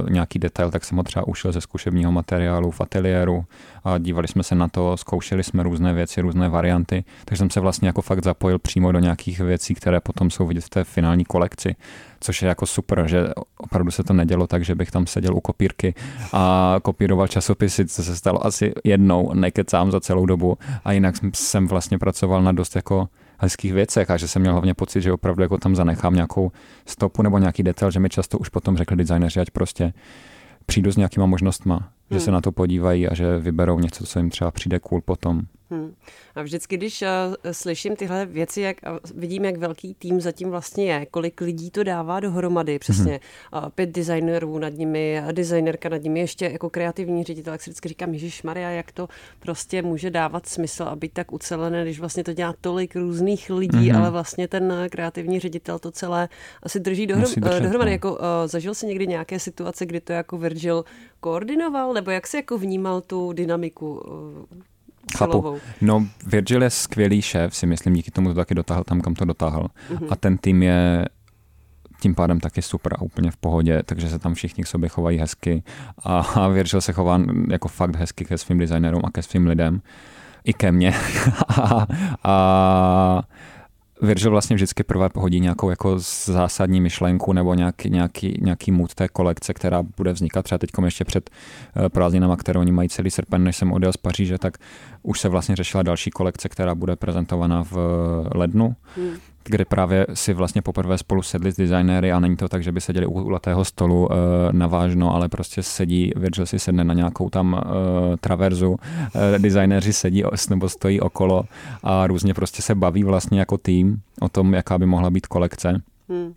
[0.00, 3.44] uh, nějaký detail, tak jsem ho třeba ušil ze zkušebního materiálu v ateliéru
[3.84, 7.60] a dívali jsme se na to, zkoušeli jsme různé věci, různé varianty, takže jsem se
[7.60, 11.24] vlastně jako fakt zapojil přímo do nějakých věcí, které potom jsou vidět v té finální
[11.24, 11.76] kolekci,
[12.20, 15.40] což je jako super, že opravdu se to nedělo tak, že bych tam seděl u
[15.40, 15.94] kopírky
[16.32, 21.66] a kopíroval časopisy, co se stalo asi jednou, nekecám za celou dobu a jinak jsem
[21.66, 25.42] vlastně pracoval na dost jako hezkých věcech a že jsem měl hlavně pocit, že opravdu
[25.42, 26.52] jako tam zanechám nějakou
[26.86, 29.92] stopu nebo nějaký detail, že mi často už potom řekli designéři, ať prostě
[30.66, 31.90] přijdu s nějakýma možnostma, hmm.
[32.10, 35.42] že se na to podívají a že vyberou něco, co jim třeba přijde cool potom.
[35.70, 35.94] Hmm.
[36.34, 37.08] A vždycky, když uh,
[37.52, 41.82] slyším tyhle věci, jak uh, vidím, jak velký tým zatím vlastně je, kolik lidí to
[41.84, 43.20] dává dohromady, přesně
[43.52, 47.88] uh, pět designerů nad nimi, designerka nad nimi, ještě jako kreativní ředitel, tak si vždycky
[47.88, 49.08] říkám, Ježíš Maria, jak to
[49.40, 53.88] prostě může dávat smysl a být tak ucelené, když vlastně to dělá tolik různých lidí,
[53.90, 53.96] Mhm.
[53.96, 56.28] ale vlastně ten uh, kreativní ředitel to celé
[56.62, 57.90] asi drží dohrom, Musí držet, uh, dohromady.
[57.90, 57.92] no.
[57.94, 60.84] Jako, uh, zažil jsi někdy nějaké situace, kdy to jako Virgil
[61.20, 64.58] koordinoval, nebo jak jsi jako vnímal tu dynamiku uh,
[65.18, 65.58] Celovou?
[65.80, 69.24] No, Virgil je skvělý šéf, si myslím, díky tomu to taky dotáhl tam, kam to
[69.24, 69.68] dotáhl.
[69.90, 70.06] Mhm.
[70.10, 71.04] A ten tým je
[72.00, 75.18] tím pádem taky super a úplně v pohodě, takže se tam všichni k sobě chovají
[75.18, 75.62] hezky
[75.98, 79.82] a, a Virgil se chová jako fakt hezky ke svým designérům a ke svým lidem.
[80.44, 80.94] I ke mně.
[81.48, 81.86] a,
[82.24, 83.22] a
[84.02, 89.08] Virgil vlastně vždycky prvé pohodí nějakou jako zásadní myšlenku nebo nějaký, nějaký, nějaký mood té
[89.08, 91.30] kolekce, která bude vznikat třeba teď ještě před
[91.76, 94.58] eh, prázdninama, které oni mají celý srpen, než jsem odjel z Paříže, tak
[95.02, 97.76] už se vlastně řešila další kolekce, která bude prezentovaná v
[98.34, 98.76] lednu.
[98.96, 99.14] Hmm.
[99.44, 102.80] Kde právě si vlastně poprvé spolu sedli s designéry a není to tak, že by
[102.80, 104.12] seděli u kulatého stolu uh,
[104.52, 107.60] navážno, ale prostě sedí, Virgil si sedne na nějakou tam uh,
[108.20, 108.78] traverzu, uh,
[109.38, 111.44] designéři sedí nebo stojí okolo
[111.82, 115.82] a různě prostě se baví vlastně jako tým o tom, jaká by mohla být kolekce.
[116.08, 116.34] Hmm.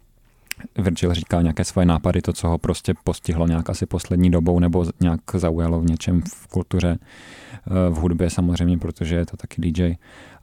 [0.78, 4.86] Virgil říká nějaké svoje nápady, to, co ho prostě postihlo nějak asi poslední dobou nebo
[5.00, 6.98] nějak zaujalo v něčem v kultuře,
[7.90, 9.96] v hudbě samozřejmě, protože je to taky DJ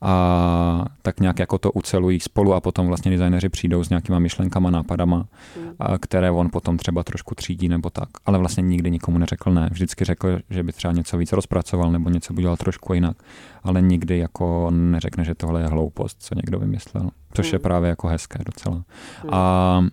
[0.05, 4.71] a tak nějak jako to ucelují spolu a potom vlastně designéři přijdou s nějakýma myšlenkama,
[4.71, 5.73] nápadama, hmm.
[5.79, 8.09] a které on potom třeba trošku třídí nebo tak.
[8.27, 9.69] Ale vlastně nikdy nikomu neřekl ne.
[9.73, 13.17] Vždycky řekl, že by třeba něco víc rozpracoval nebo něco by dělal trošku jinak,
[13.63, 17.11] ale nikdy jako neřekne, že tohle je hloupost, co někdo vymyslel.
[17.33, 17.55] Což hmm.
[17.55, 18.75] je právě jako hezké docela.
[18.75, 19.35] Hmm.
[19.35, 19.85] A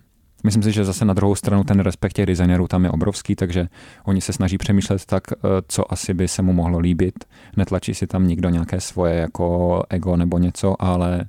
[0.44, 3.68] Myslím si, že zase na druhou stranu ten respekt těch designérů tam je obrovský, takže
[4.04, 5.36] oni se snaží přemýšlet tak, eh,
[5.68, 7.24] co asi by se mu mohlo líbit.
[7.56, 11.24] Netlačí si tam nikdo nějaké svoje jako ego nebo něco, ale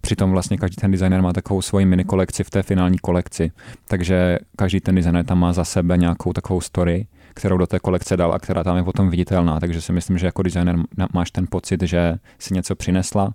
[0.00, 3.52] Přitom vlastně každý ten designer má takovou svoji mini kolekci v té finální kolekci.
[3.88, 8.16] Takže každý ten designer tam má za sebe nějakou takovou story, kterou do té kolekce
[8.16, 9.60] dal a která tam je potom viditelná.
[9.60, 10.76] Takže si myslím, že jako designer
[11.14, 13.34] máš ten pocit, že si něco přinesla,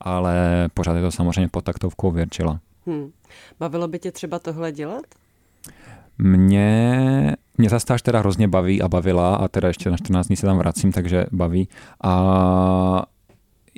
[0.00, 2.60] ale pořád je to samozřejmě pod taktovkou Virgila.
[2.86, 3.10] Hmm.
[3.60, 5.04] Bavilo by tě třeba tohle dělat?
[6.18, 10.36] Mě, mě ta stáž teda hrozně baví a bavila a teda ještě na 14 dní
[10.36, 11.68] se tam vracím, takže baví.
[12.04, 13.06] A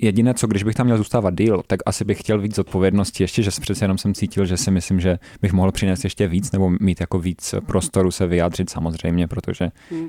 [0.02, 3.42] jediné, co když bych tam měl zůstávat díl, tak asi bych chtěl víc odpovědnosti ještě,
[3.42, 6.70] že přece jenom jsem cítil, že si myslím, že bych mohl přinést ještě víc nebo
[6.80, 10.02] mít jako víc prostoru se vyjádřit samozřejmě, protože hmm.
[10.02, 10.08] uh,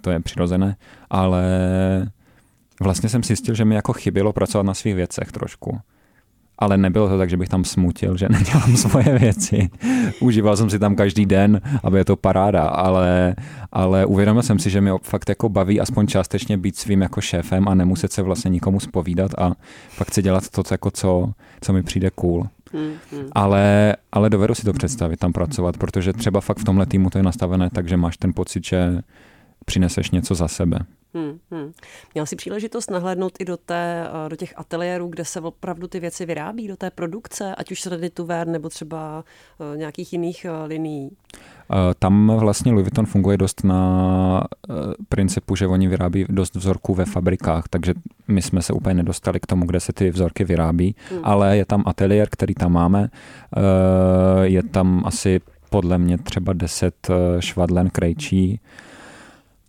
[0.00, 0.76] to je přirozené,
[1.10, 1.44] ale
[2.80, 5.78] vlastně jsem si zjistil, že mi jako chybělo pracovat na svých věcech trošku
[6.60, 9.70] ale nebylo to tak, že bych tam smutil, že nedělám svoje věci.
[10.20, 13.34] Užíval jsem si tam každý den, aby je to paráda, ale,
[13.72, 17.68] ale uvědomil jsem si, že mi fakt jako baví aspoň částečně být svým jako šéfem
[17.68, 19.52] a nemuset se vlastně nikomu spovídat a
[19.88, 22.46] fakt chci dělat to, jako co, co mi přijde cool.
[22.72, 23.28] Hmm, hmm.
[23.32, 27.18] Ale, ale dovedu si to představit tam pracovat, protože třeba fakt v tomhle týmu to
[27.18, 29.02] je nastavené tak, že máš ten pocit, že
[29.64, 30.78] přineseš něco za sebe.
[31.14, 31.72] Hmm, hmm.
[32.14, 36.00] Měl jsi příležitost nahlédnout i do, té, eh, do těch ateliérů, kde se opravdu ty
[36.00, 39.24] věci vyrábí, do té produkce, ať už to wear nebo třeba
[39.58, 41.10] uh, nějakých jiných uh, linií?
[41.98, 44.44] Tam vlastně Louis Vuitton funguje dost na
[45.08, 47.94] principu, že oni vyrábí dost vzorků ve fabrikách, takže
[48.28, 51.20] my jsme se úplně nedostali k tomu, kde se ty vzorky vyrábí, hmm.
[51.22, 53.08] ale je tam ateliér, který tam máme,
[54.42, 57.08] je tam asi podle mě třeba 10
[57.40, 58.60] švadlen krejčí,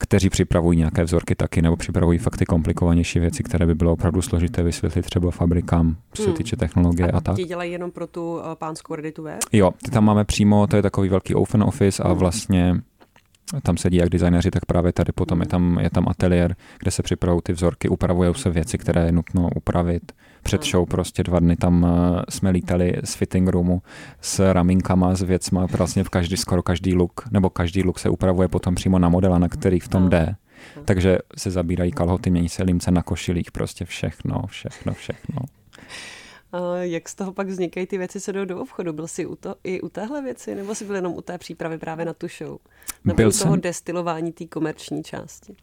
[0.01, 4.21] kteří připravují nějaké vzorky taky, nebo připravují fakt ty komplikovanější věci, které by bylo opravdu
[4.21, 6.37] složité vysvětlit třeba fabrikám, co se hmm.
[6.37, 7.35] týče technologie a, a tak.
[7.35, 9.13] Ti dělají jenom pro tu uh, pánskou ready
[9.51, 12.17] Jo, ty tam máme přímo, to je takový velký open office a hmm.
[12.17, 12.81] vlastně
[13.63, 17.03] tam sedí jak designéři, tak právě tady potom je tam, je tam ateliér, kde se
[17.03, 20.11] připravují ty vzorky, upravují se věci, které je nutno upravit.
[20.41, 23.81] Před show prostě dva dny tam eh, jsme lítali z fitting roomu
[24.21, 28.47] s raminkama, s věcma, vlastně v každý, skoro každý look, nebo každý look se upravuje
[28.47, 30.35] potom přímo na modela, na který v tom jde.
[30.85, 35.39] Takže se zabírají kalhoty, mění se límce na košilích, prostě všechno, všechno, všechno.
[36.81, 38.93] Jak z toho pak vznikají ty věci, co jdou do obchodu?
[38.93, 41.77] Byl jsi u to, i u téhle věci, nebo jsi byl jenom u té přípravy
[41.77, 42.57] právě na tu show?
[43.05, 43.61] Nebo byl u toho jsem...
[43.61, 45.55] destilování té komerční části?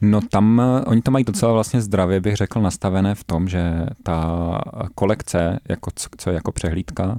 [0.00, 3.86] No tam, eh, oni to mají docela vlastně zdravě, bych řekl, nastavené v tom, že
[4.02, 4.60] ta
[4.94, 7.18] kolekce, jako, co je jako přehlídka, uh,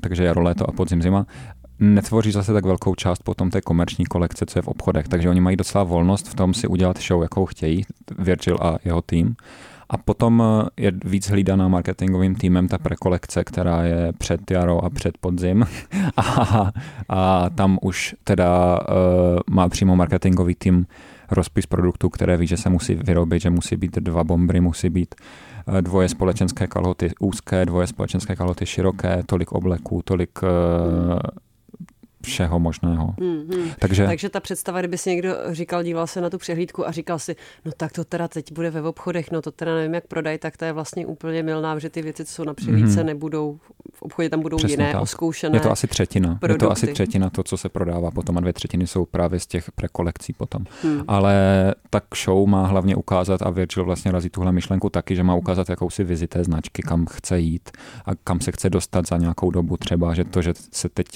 [0.00, 1.26] takže jaro, léto a podzim, zima,
[1.80, 5.08] netvoří zase tak velkou část potom té komerční kolekce, co je v obchodech.
[5.08, 7.84] Takže oni mají docela volnost v tom si udělat show, jakou chtějí,
[8.18, 9.36] Virgil a jeho tým.
[9.90, 14.90] A potom eh, je víc hlídaná marketingovým týmem ta prekolekce, která je před jaro a
[14.90, 15.66] před podzim.
[16.16, 16.70] a,
[17.08, 18.86] a tam už teda uh,
[19.50, 20.86] má přímo marketingový tým
[21.30, 25.14] rozpis produktů, které ví, že se musí vyrobit, že musí být dva bombry, musí být
[25.68, 30.48] eh, dvoje společenské kalhoty úzké, dvoje společenské kalhoty široké, tolik obleků, tolik uh,
[32.22, 33.14] všeho možného.
[33.18, 33.74] Mm-hmm.
[33.78, 34.06] Takže...
[34.06, 37.36] Takže ta představa, kdyby si někdo říkal, díval se na tu přehlídku a říkal si,
[37.64, 40.56] no tak to teda teď bude ve obchodech, no to teda nevím, jak prodají, tak
[40.56, 43.04] to je vlastně úplně milná, že ty věci, co jsou na přehlídce, mm-hmm.
[43.04, 43.58] nebudou,
[43.94, 45.02] v obchodě tam budou Přesně jiné, tak.
[45.02, 45.56] oskoušené.
[45.56, 46.34] Je to asi třetina.
[46.40, 46.64] Produkty.
[46.64, 49.46] Je to asi třetina to, co se prodává potom a dvě třetiny jsou právě z
[49.46, 50.64] těch prekolekcí potom.
[50.82, 51.02] Hmm.
[51.08, 51.34] Ale
[51.90, 55.70] tak show má hlavně ukázat a Virgil vlastně razí tuhle myšlenku taky, že má ukázat
[55.70, 57.70] jakousi vizi té značky, kam chce jít
[58.04, 61.06] a kam se chce dostat za nějakou dobu třeba, že to, že se teď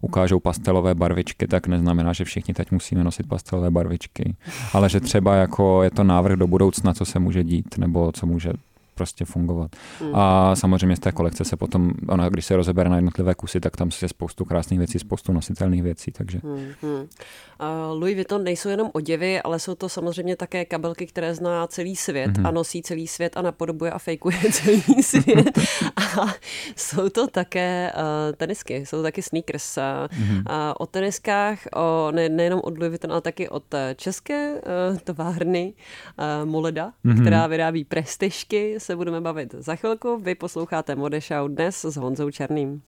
[0.00, 4.34] ukážou pastelové barvičky, tak neznamená, že všichni teď musíme nosit pastelové barvičky,
[4.72, 8.26] ale že třeba jako je to návrh do budoucna, co se může dít, nebo co
[8.26, 8.52] může
[9.00, 9.76] prostě fungovat.
[10.00, 10.14] Hmm.
[10.14, 13.76] A samozřejmě z té kolekce se potom, ona když se rozebere na jednotlivé kusy, tak
[13.76, 16.40] tam je spoustu krásných věcí, spoustu nositelných věcí, takže.
[16.44, 17.00] Hmm, hmm.
[17.00, 21.96] Uh, Louis Vuitton nejsou jenom oděvy, ale jsou to samozřejmě také kabelky, které zná celý
[21.96, 22.46] svět hmm.
[22.46, 25.58] a nosí celý svět a napodobuje a fejkuje celý svět.
[25.96, 26.34] a
[26.76, 29.78] jsou to také uh, tenisky, jsou to taky sneakers.
[30.10, 30.36] Hmm.
[30.36, 30.44] Uh,
[30.78, 33.64] o teniskách, o, ne, nejenom od Louis Vuitton, ale taky od
[33.96, 37.20] české uh, továrny uh, Moleda, hmm.
[37.20, 40.18] která vyrábí prestižky, se budeme bavit za chvilku.
[40.18, 42.82] Vy posloucháte Modešau dnes s Honzou Černým.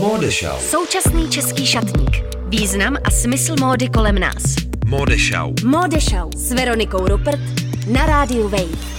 [0.00, 0.58] Modešau.
[0.58, 2.10] Současný český šatník.
[2.48, 4.42] Význam a smysl módy kolem nás.
[4.86, 5.54] Modešau.
[5.64, 7.40] Modešau s Veronikou Rupert
[7.92, 8.93] na rádiu Wave.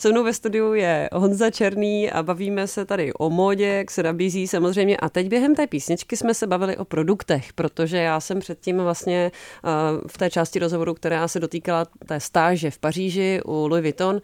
[0.00, 4.02] Se mnou ve studiu je Honza Černý a bavíme se tady o módě, jak se
[4.02, 4.96] nabízí samozřejmě.
[4.96, 9.32] A teď během té písničky jsme se bavili o produktech, protože já jsem předtím vlastně
[9.64, 9.70] uh,
[10.06, 14.20] v té části rozhovoru, která se dotýkala té stáže v Paříži u Louis Vuitton, uh,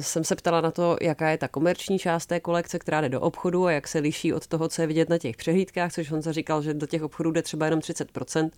[0.00, 3.20] jsem se ptala na to, jaká je ta komerční část té kolekce, která jde do
[3.20, 6.32] obchodu a jak se liší od toho, co je vidět na těch přehlídkách, což Honza
[6.32, 8.50] říkal, že do těch obchodů jde třeba jenom 30%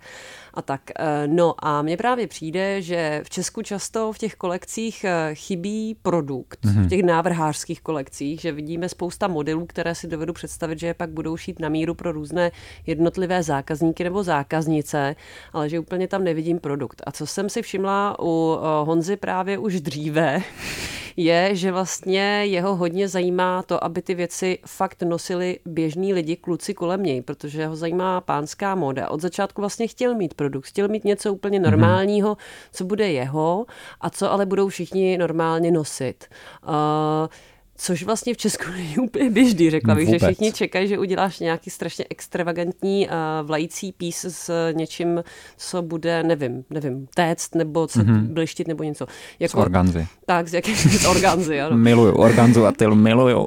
[0.54, 0.80] a tak.
[1.00, 6.25] Uh, no a mně právě přijde, že v Česku často v těch kolekcích chybí produkt,
[6.26, 6.84] produkt mm-hmm.
[6.84, 11.10] v těch návrhářských kolekcích, že vidíme spousta modelů, které si dovedu představit, že je pak
[11.10, 12.50] budou šít na míru pro různé
[12.86, 15.16] jednotlivé zákazníky nebo zákaznice,
[15.52, 17.02] ale že úplně tam nevidím produkt.
[17.06, 20.42] A co jsem si všimla u Honzy právě už dříve,
[21.16, 26.74] je, že vlastně jeho hodně zajímá to, aby ty věci fakt nosili běžní lidi, kluci
[26.74, 29.10] kolem něj, protože ho zajímá pánská moda.
[29.10, 31.70] Od začátku vlastně chtěl mít produkt, chtěl mít něco úplně mhm.
[31.70, 32.36] normálního,
[32.72, 33.66] co bude jeho
[34.00, 36.24] a co ale budou všichni normálně nosit.
[36.68, 36.74] Uh,
[37.76, 40.20] Což vlastně v Česku není úplně běžný, řekla bych, Vůbec.
[40.20, 45.24] že všichni čekají, že uděláš nějaký strašně extravagantní uh, vlající pís s něčím,
[45.56, 48.26] co bude, nevím, nevím, téct nebo se mm-hmm.
[48.26, 49.06] blištit nebo něco.
[49.38, 50.06] Jako, z organzy.
[50.26, 51.76] Tak, z jaký z organzy, ano.
[51.76, 53.46] miluju, organzu a tyl miluju.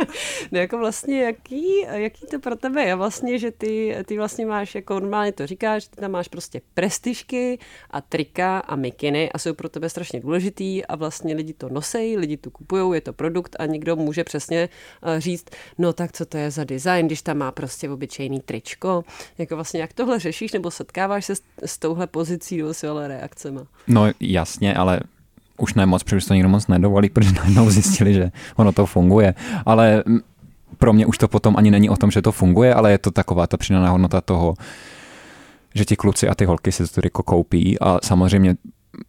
[0.52, 4.74] no jako vlastně, jaký, jaký to pro tebe je vlastně, že ty, ty vlastně máš,
[4.74, 7.58] jako normálně to říkáš, ty tam máš prostě prestižky
[7.90, 12.16] a trika a mikiny a jsou pro tebe strašně důležitý a vlastně lidi to nosejí,
[12.16, 14.68] lidi to kupují, je to produkt a někdo může přesně
[15.02, 15.46] eh, říct,
[15.78, 19.04] no tak co to je za design, když tam má prostě obyčejný tričko.
[19.38, 23.66] Jako vlastně jak tohle řešíš nebo setkáváš se s, touhle pozicí nebo s reakcema?
[23.86, 25.00] No jasně, ale
[25.58, 29.34] už ne moc, protože to nikdo moc nedovolí, protože najednou zjistili, že ono to funguje.
[29.66, 30.04] Ale
[30.78, 33.10] pro mě už to potom ani není o tom, že to funguje, ale je to
[33.10, 34.54] taková ta přidaná hodnota toho,
[35.74, 38.56] že ti kluci a ty holky si to triko koupí a samozřejmě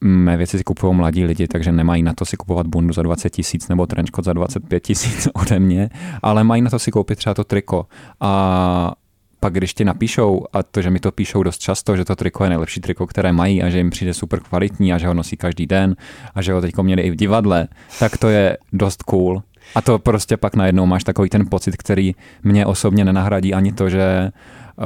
[0.01, 3.29] mé věci si kupují mladí lidi, takže nemají na to si kupovat bundu za 20
[3.29, 5.89] tisíc nebo trenčkot za 25 tisíc ode mě,
[6.21, 7.85] ale mají na to si koupit třeba to triko.
[8.19, 8.93] A
[9.39, 12.43] pak když ti napíšou, a to, že mi to píšou dost často, že to triko
[12.43, 15.37] je nejlepší triko, které mají a že jim přijde super kvalitní a že ho nosí
[15.37, 15.95] každý den
[16.35, 17.67] a že ho teď měli i v divadle,
[17.99, 19.43] tak to je dost cool.
[19.75, 23.89] A to prostě pak najednou máš takový ten pocit, který mě osobně nenahradí ani to,
[23.89, 24.31] že
[24.77, 24.85] uh,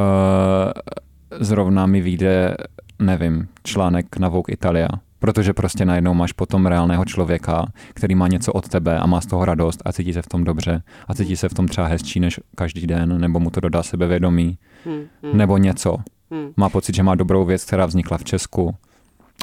[1.39, 2.57] zrovna mi vyjde
[2.99, 4.87] nevím, článek na Vogue Italia,
[5.19, 9.25] protože prostě najednou máš potom reálného člověka, který má něco od tebe a má z
[9.25, 12.19] toho radost a cítí se v tom dobře a cítí se v tom třeba hezčí
[12.19, 15.37] než každý den, nebo mu to dodá sebevědomí, hmm, hmm.
[15.37, 15.97] nebo něco.
[16.31, 16.49] Hmm.
[16.57, 18.75] Má pocit, že má dobrou věc, která vznikla v Česku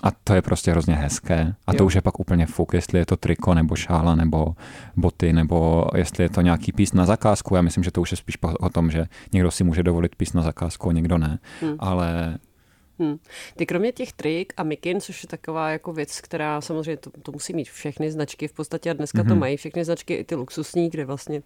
[0.03, 1.55] a to je prostě hrozně hezké.
[1.67, 1.79] A jo.
[1.79, 4.55] to už je pak úplně fuk, jestli je to triko, nebo šála, nebo
[4.97, 7.55] boty, nebo jestli je to nějaký pís na zakázku.
[7.55, 10.33] Já myslím, že to už je spíš o tom, že někdo si může dovolit pís
[10.33, 11.39] na zakázku, a někdo ne.
[11.61, 11.75] Hmm.
[11.79, 12.39] Ale
[12.99, 13.19] Hmm.
[13.57, 17.33] Ty kromě těch trik a mikin, což je taková jako věc, která samozřejmě to, to
[17.33, 19.29] musí mít všechny značky v podstatě a dneska mm-hmm.
[19.29, 19.41] to mhm.
[19.41, 21.43] mají všechny značky, i ty luxusní, kde vlastně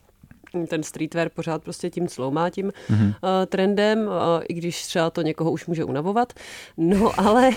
[0.69, 3.07] ten streetwear pořád prostě tím cloumá tím mm-hmm.
[3.07, 3.13] uh,
[3.47, 4.13] trendem, uh,
[4.49, 6.33] i když třeba to někoho už může unavovat.
[6.77, 7.55] No ale uh,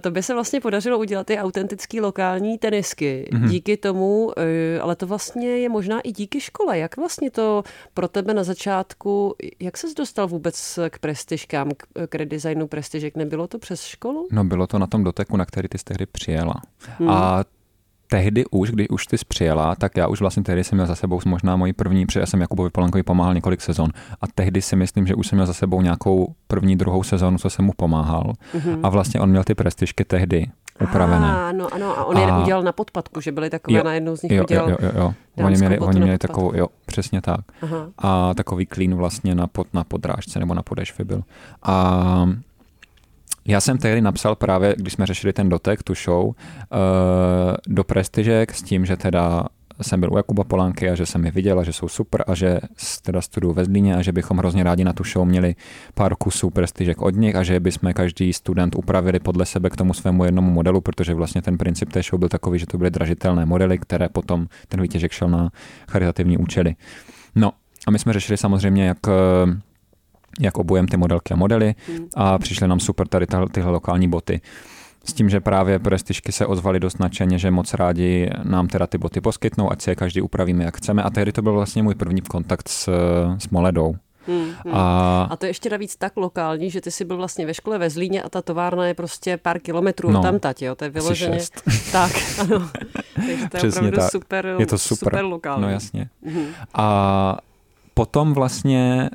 [0.00, 3.28] to by se vlastně podařilo udělat ty autentický lokální tenisky.
[3.32, 3.48] Mm-hmm.
[3.48, 4.32] Díky tomu, uh,
[4.80, 6.78] ale to vlastně je možná i díky škole.
[6.78, 7.62] Jak vlastně to
[7.94, 13.16] pro tebe na začátku, jak ses dostal vůbec k prestižkám, k, k redesignu prestižek?
[13.16, 14.28] Nebylo to přes školu?
[14.32, 16.54] No bylo to na tom doteku, na který ty jsi tehdy přijela.
[16.98, 17.10] Hmm.
[17.10, 17.44] A
[18.14, 21.20] tehdy už, když už ty přijela, tak já už vlastně tehdy jsem měl za sebou
[21.26, 25.06] možná moji první, protože já jsem Jakubovi Polankovi pomáhal několik sezon a tehdy si myslím,
[25.06, 28.80] že už jsem měl za sebou nějakou první, druhou sezonu, co jsem mu pomáhal mm-hmm.
[28.82, 30.46] a vlastně on měl ty prestižky tehdy
[30.82, 31.26] upravené.
[31.26, 34.16] Ah, ano, ano, a on je udělal na podpadku, že byly takové, jo, na jednou
[34.16, 35.14] z nich jo, udělal jo, jo, jo.
[35.44, 37.40] Oni měli, oni měli takovou, jo, přesně tak.
[37.62, 37.88] Aha.
[37.98, 41.22] A takový klín vlastně na, pod, na podrážce nebo na podešvy byl.
[41.62, 42.28] A
[43.46, 46.34] já jsem tehdy napsal právě, když jsme řešili ten dotek, tu show, uh,
[47.68, 49.44] do prestižek s tím, že teda
[49.82, 52.34] jsem byl u Jakuba Polánky a že jsem je viděl a že jsou super a
[52.34, 52.60] že
[53.02, 55.54] teda studuju ve Zlíně a že bychom hrozně rádi na tu show měli
[55.94, 59.94] pár kusů prestižek od nich a že bychom každý student upravili podle sebe k tomu
[59.94, 63.46] svému jednomu modelu, protože vlastně ten princip té show byl takový, že to byly dražitelné
[63.46, 65.50] modely, které potom ten výtěžek šel na
[65.88, 66.74] charitativní účely.
[67.34, 67.52] No
[67.86, 68.98] a my jsme řešili samozřejmě, jak
[70.40, 72.08] jak obujem ty modelky a modely hmm.
[72.14, 74.40] a přišly nám super tady tyhle lokální boty.
[75.04, 78.98] S tím, že právě prestižky se ozvali dost nadšeně, že moc rádi nám teda ty
[78.98, 81.02] boty poskytnou, ať si je každý upravíme, jak chceme.
[81.02, 82.88] A tehdy to byl vlastně můj první kontakt s,
[83.38, 83.94] s Moledou.
[84.26, 84.74] Hmm, hmm.
[84.74, 85.28] A...
[85.30, 87.90] a to je ještě navíc tak lokální, že ty jsi byl vlastně ve škole ve
[87.90, 90.74] Zlíně a ta továrna je prostě pár kilometrů no, tam tať, jo?
[90.74, 91.38] To je vyloženě...
[91.92, 92.70] tak, ano.
[93.14, 94.10] Takže to je Přesně opravdu tak.
[94.10, 95.08] super, je to super.
[95.08, 95.62] super lokální.
[95.62, 96.08] No jasně.
[96.26, 96.46] Hmm.
[96.74, 97.36] A
[97.94, 99.10] potom vlastně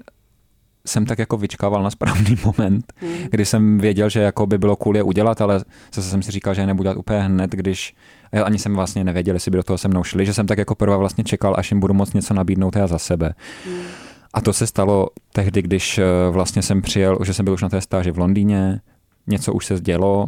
[0.88, 3.14] jsem tak jako vyčkával na správný moment, hmm.
[3.32, 5.64] kdy jsem věděl, že jako by bylo cool je udělat, ale
[5.94, 7.96] zase jsem si říkal, že je nebudu dělat úplně hned, když
[8.32, 10.58] já ani jsem vlastně nevěděl, jestli by do toho se mnou šli, že jsem tak
[10.58, 13.34] jako prvá vlastně čekal, až jim budu moct něco nabídnout já za sebe.
[13.66, 13.82] Hmm.
[14.34, 17.70] A to se stalo tehdy, když eh, vlastně jsem přijel, že jsem byl už na
[17.70, 18.82] té stáži v Londýně,
[19.28, 20.28] něco už se zdělo,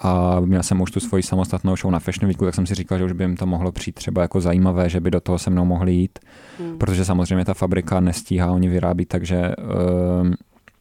[0.00, 2.98] a měl jsem už tu svoji samostatnou show na Fashion Weeku, tak jsem si říkal,
[2.98, 5.50] že už by jim to mohlo přijít třeba jako zajímavé, že by do toho se
[5.50, 6.18] mnou mohli jít,
[6.58, 6.78] hmm.
[6.78, 10.30] protože samozřejmě ta fabrika nestíhá, oni vyrábí, takže uh,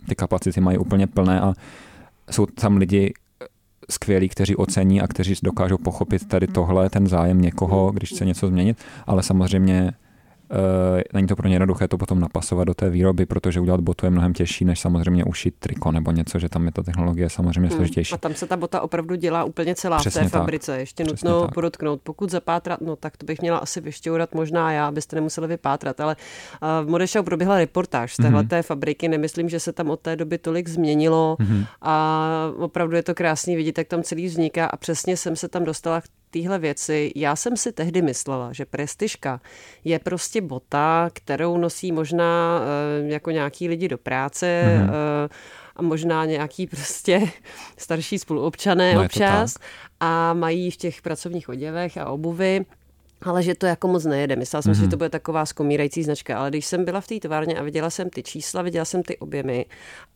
[0.10, 1.54] ty kapacity mají úplně plné a
[2.32, 3.14] jsou tam lidi
[3.90, 8.48] skvělí, kteří ocení a kteří dokážou pochopit tady tohle, ten zájem někoho, když chce něco
[8.48, 9.92] změnit, ale samozřejmě
[11.14, 14.10] není to pro ně jednoduché to potom napasovat do té výroby, protože udělat botu je
[14.10, 17.78] mnohem těžší, než samozřejmě ušít triko nebo něco, že tam je ta technologie samozřejmě hmm.
[17.78, 18.14] složitější.
[18.14, 20.42] A tam se ta bota opravdu dělá úplně celá Přesně v té tak.
[20.42, 20.80] fabrice.
[20.80, 21.54] Ještě Přesně nutno tak.
[21.54, 22.02] podotknout.
[22.04, 26.16] Pokud zapátrat, no tak to bych měla asi vyšťourat možná já, abyste nemuseli vypátrat, ale
[26.16, 28.62] uh, v Modešau proběhla reportáž z téhle mm-hmm.
[28.62, 29.08] fabriky.
[29.08, 31.66] Nemyslím, že se tam od té doby tolik změnilo mm-hmm.
[31.82, 32.26] a
[32.58, 36.02] opravdu je to krásný vidět, jak tam celý vzniká a přesně jsem se tam dostala
[36.02, 36.06] k
[36.36, 37.12] téhle věci.
[37.16, 39.42] Já jsem si tehdy myslela, že prestižka
[39.84, 44.92] je prostě bota, kterou nosí možná uh, jako nějaký lidi do práce, uh,
[45.76, 47.22] a možná nějaký prostě
[47.78, 49.56] starší spoluobčané no občas
[50.00, 52.66] a mají v těch pracovních oděvech a obuvi
[53.22, 54.36] ale že to jako moc nejede.
[54.36, 54.76] Myslela jsem mm-hmm.
[54.76, 54.98] si, že to mhm.
[54.98, 58.24] bude taková skomírající značka, ale když jsem byla v té továrně a viděla jsem ty
[58.24, 59.66] čísla, viděla jsem ty objemy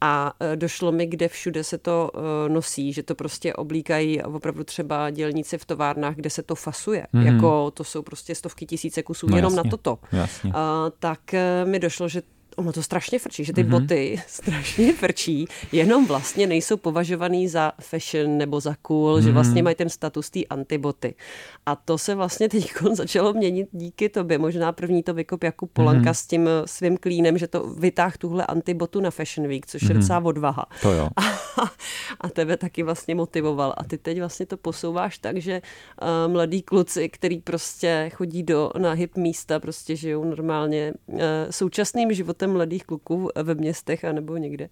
[0.01, 2.21] a e, došlo mi, kde všude se to uh,
[2.53, 7.07] nosí, že to prostě oblíkají opravdu třeba dělníci v továrnách, kde se to fasuje.
[7.13, 7.33] Mm-hmm.
[7.33, 9.99] Jako to jsou prostě stovky tisíce kusů no, jenom jasně, na toto.
[10.11, 10.49] Jasně.
[10.49, 10.55] Uh,
[10.99, 12.21] tak uh, mi došlo, že
[12.59, 13.69] ono to strašně frčí, že ty mm-hmm.
[13.69, 19.21] boty strašně frčí, jenom vlastně nejsou považovaný za fashion nebo za cool, mm-hmm.
[19.21, 19.33] že mhm.
[19.33, 21.15] vlastně mají ten status té antiboty.
[21.65, 24.37] A to se vlastně teď začalo měnit díky tobě.
[24.37, 26.13] Možná první to vykop jako Polanka mm-hmm.
[26.13, 29.89] s tím eh, svým klínem, že to vytáh tuhle antibotu na Fashion Week, což mm-hmm.
[29.89, 30.01] je mhm.
[30.01, 30.65] docela odvaha.
[30.81, 31.09] To jo.
[31.15, 31.21] A,
[32.21, 33.73] a tebe taky vlastně motivoval.
[33.77, 35.61] A ty teď vlastně to posouváš tak, že
[36.01, 41.19] uh, mladí kluci, který prostě chodí do na hip místa, prostě žijou normálně uh,
[41.49, 44.69] současným životem životem mladých kluků ve městech anebo někde,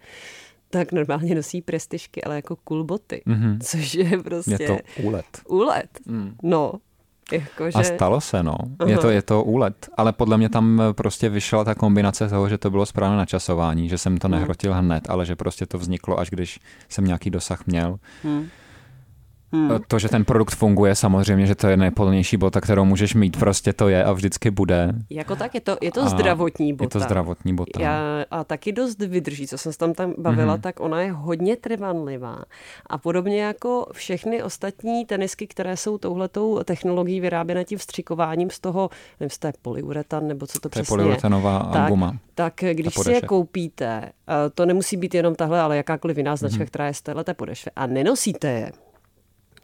[0.69, 3.57] tak normálně nosí prestižky, ale jako cool boty, mm-hmm.
[3.61, 4.57] což je prostě...
[4.59, 5.25] Je to úlet.
[5.47, 6.35] Úlet, mm.
[6.43, 6.73] no.
[7.31, 7.79] Jako, že...
[7.79, 8.55] A stalo se, no.
[8.85, 9.89] Je to, je to úlet.
[9.97, 13.97] Ale podle mě tam prostě vyšla ta kombinace toho, že to bylo správné načasování, že
[13.97, 14.31] jsem to mm.
[14.31, 16.59] nehrotil hned, ale že prostě to vzniklo, až když
[16.89, 17.99] jsem nějaký dosah měl.
[18.23, 18.47] Mm.
[19.51, 19.71] Hmm.
[19.87, 23.73] To, že ten produkt funguje, samozřejmě, že to je nejpolnější bota, kterou můžeš mít, prostě
[23.73, 24.93] to je a vždycky bude.
[25.09, 26.83] Jako tak je to, je to zdravotní bota.
[26.83, 27.81] Je to zdravotní bota.
[27.81, 30.61] Já, a taky dost vydrží, co jsem se tam, tam bavila, mm-hmm.
[30.61, 32.43] tak ona je hodně trvanlivá.
[32.85, 38.89] A podobně jako všechny ostatní tenisky, které jsou touhletou technologií vyráběné tím vstřikováním z toho,
[39.19, 40.97] nevím, z té polyuretan, nebo co to, to přesně je.
[40.97, 42.17] polyuretanová tak, guma.
[42.35, 46.63] Tak když si je koupíte, eh, to nemusí být jenom tahle, ale jakákoliv jiná značka,
[46.63, 46.67] mm-hmm.
[46.67, 48.71] která je z téhle podešve, a nenosíte je,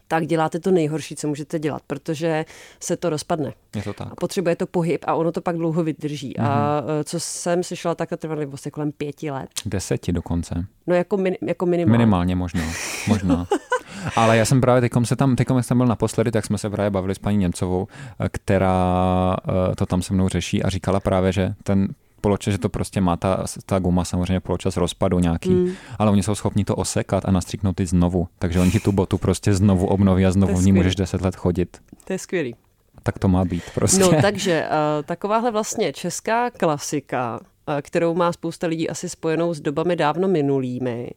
[0.08, 2.44] tak děláte to nejhorší, co můžete dělat, protože
[2.80, 3.52] se to rozpadne.
[3.76, 4.08] Je to tak.
[4.10, 6.34] A potřebuje to pohyb a ono to pak dlouho vydrží.
[6.38, 6.46] Mm-hmm.
[6.46, 6.90] A mhm.
[7.00, 9.48] e, co jsem slyšela, tak to trvalo vlastně kolem pěti let.
[9.66, 10.66] Deseti dokonce.
[10.86, 11.98] No jako, min, jako minimálně.
[11.98, 12.64] Minimálně možná.
[13.08, 13.46] možná.
[14.16, 16.90] Ale já jsem právě, teďkom se tam, teďkom jsem byl naposledy, tak jsme se právě
[16.90, 17.88] bavili s paní Němcovou,
[18.20, 19.36] e, která
[19.72, 21.88] e, to tam se mnou řeší a říkala právě, že ten
[22.24, 25.72] poločas, že to prostě má ta, ta guma samozřejmě poločas rozpadu nějaký, mm.
[25.98, 28.28] ale oni jsou schopni to osekat a nastříknout i znovu.
[28.38, 31.36] Takže oni ti tu botu prostě znovu obnoví a znovu v ní můžeš deset let
[31.36, 31.78] chodit.
[32.04, 32.54] To je skvělý.
[33.02, 34.00] Tak to má být prostě.
[34.00, 39.60] No takže uh, takováhle vlastně česká klasika, uh, kterou má spousta lidí asi spojenou s
[39.60, 41.10] dobami dávno minulými,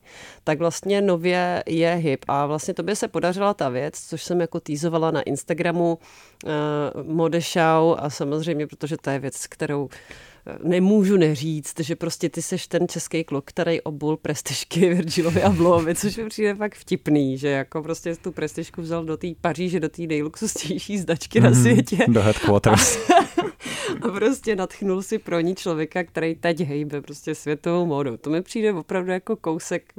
[0.44, 2.26] tak vlastně nově je hip.
[2.28, 6.00] A vlastně tobě se podařila ta věc, což jsem jako týzovala na Instagramu
[6.46, 6.52] uh,
[7.04, 9.90] Modešau a samozřejmě, protože to je věc, kterou
[10.64, 15.96] nemůžu neříct, že prostě ty seš ten český kluk, který obul prestižky Virgilovi a Blovi,
[15.96, 19.90] což mi přijde fakt vtipný, že jako prostě tu prestižku vzal do té Paříže, do
[19.90, 21.62] té nejluxusnější zdačky mm, na mhm.
[21.62, 22.06] světě.
[22.08, 23.10] Do headquarters.
[23.10, 23.28] A,
[24.08, 28.18] a prostě natchnul si pro ní člověka, který teď hejbe prostě světovou módu.
[28.18, 29.94] To mi přijde opravdu jako kousek,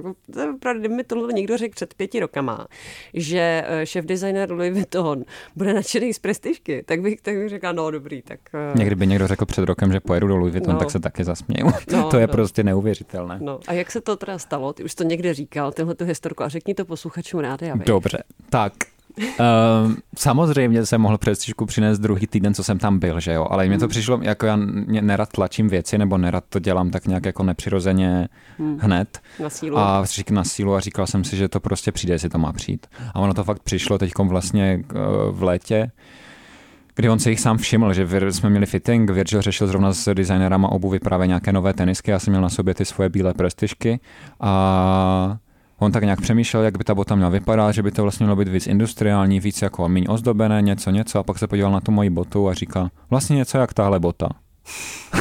[0.55, 2.67] opravdu, kdyby mi tohle někdo řekl před pěti rokama,
[3.15, 5.25] že eh, šéf designer Louis Vuitton
[5.57, 8.41] bude nadšený z prestižky, tak bych, tak bych řekla, no dobrý, tak...
[8.55, 10.79] Eh, Někdy by někdo řekl před rokem, že pojedu do Louis Vuitton, no.
[10.79, 11.73] tak se taky zasměju.
[11.93, 12.33] No, to je no.
[12.33, 13.39] prostě neuvěřitelné.
[13.43, 13.61] No.
[13.69, 14.73] A jak se to teda stalo?
[14.73, 17.61] Ty už to někde říkal, tyhle tu historku, a řekni to posluchačům rád.
[17.87, 18.73] Dobře, tak
[19.19, 23.67] Uh, samozřejmě jsem mohl přestižku přinést druhý týden, co jsem tam byl, že jo, ale
[23.67, 23.91] mně to hmm.
[23.91, 24.57] přišlo, jako já
[25.01, 28.29] nerad tlačím věci, nebo nerad to dělám tak nějak jako nepřirozeně
[28.59, 28.79] hmm.
[28.81, 29.21] hned.
[29.43, 29.79] Na sílu.
[29.79, 32.53] A řík na sílu a říkal jsem si, že to prostě přijde, jestli to má
[32.53, 32.87] přijít.
[33.15, 34.85] A ono to fakt přišlo teď vlastně
[35.31, 35.91] v létě,
[36.99, 40.69] kdy on si jich sám všiml, že jsme měli fitting, Virgil řešil zrovna s designerama
[40.69, 44.01] obuvy právě nějaké nové tenisky, já jsem měl na sobě ty svoje bílé prestižky
[44.41, 45.37] a
[45.79, 48.37] on tak nějak přemýšlel, jak by ta bota měla vypadat, že by to vlastně mělo
[48.37, 51.93] být víc industriální, víc jako méně ozdobené, něco, něco a pak se podíval na tu
[51.93, 54.29] moji botu a říká, vlastně něco jak tahle bota.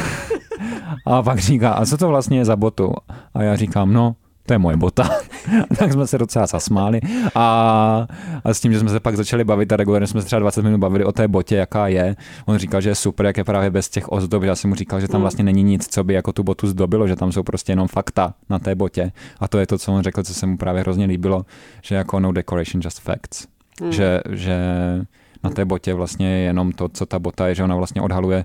[1.06, 2.92] a pak říká, a co to vlastně je za botu?
[3.34, 4.14] A já říkám, no,
[4.48, 5.10] to je moje bota.
[5.78, 7.00] tak jsme se docela zasmáli
[7.34, 8.06] a,
[8.44, 10.62] a s tím, že jsme se pak začali bavit a regulárně jsme se třeba 20
[10.62, 12.16] minut bavili o té botě, jaká je.
[12.46, 14.42] On říkal, že je super, jak je právě bez těch ozdob.
[14.42, 15.22] Já jsem mu říkal, že tam mm.
[15.22, 18.34] vlastně není nic, co by jako tu botu zdobilo, že tam jsou prostě jenom fakta
[18.50, 19.12] na té botě.
[19.40, 21.46] A to je to, co on řekl, co se mu právě hrozně líbilo,
[21.82, 23.46] že jako no decoration, just facts.
[23.82, 23.92] Mm.
[23.92, 24.58] Že, že
[25.44, 28.44] na té botě vlastně je jenom to, co ta bota je, že ona vlastně odhaluje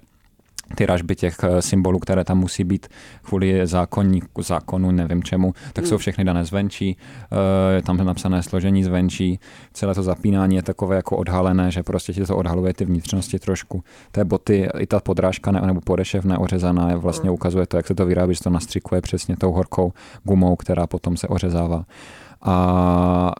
[0.75, 2.87] ty ražby těch eh, symbolů, které tam musí být
[3.21, 5.99] kvůli zákonníku, zákonu, nevím čemu, tak jsou hmm.
[5.99, 6.97] všechny dané zvenčí,
[7.75, 9.39] je tam napsané složení zvenčí,
[9.73, 13.83] celé to zapínání je takové jako odhalené, že prostě ti to odhaluje ty vnitřnosti trošku.
[14.11, 17.33] Té boty, i ta podrážka ne, nebo podešev neořezaná vlastně hmm.
[17.33, 19.93] ukazuje to, jak se to vyrábí, že to nastřikuje přesně tou horkou
[20.23, 21.85] gumou, která potom se ořezává.
[22.41, 23.31] A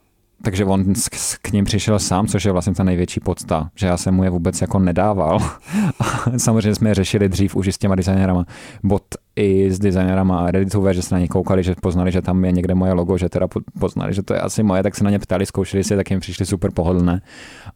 [0.46, 0.94] takže on
[1.42, 4.30] k ním přišel sám, což je vlastně ta největší podsta, že já jsem mu je
[4.30, 5.40] vůbec jako nedával.
[6.00, 8.46] A samozřejmě jsme je řešili dřív už s těma designérama,
[8.84, 9.04] bot
[9.36, 12.52] i s designérama a Redditové, že se na ně koukali, že poznali, že tam je
[12.52, 13.48] někde moje logo, že teda
[13.80, 16.20] poznali, že to je asi moje, tak se na ně ptali, zkoušeli si, tak jim
[16.20, 17.22] přišli super pohodlné.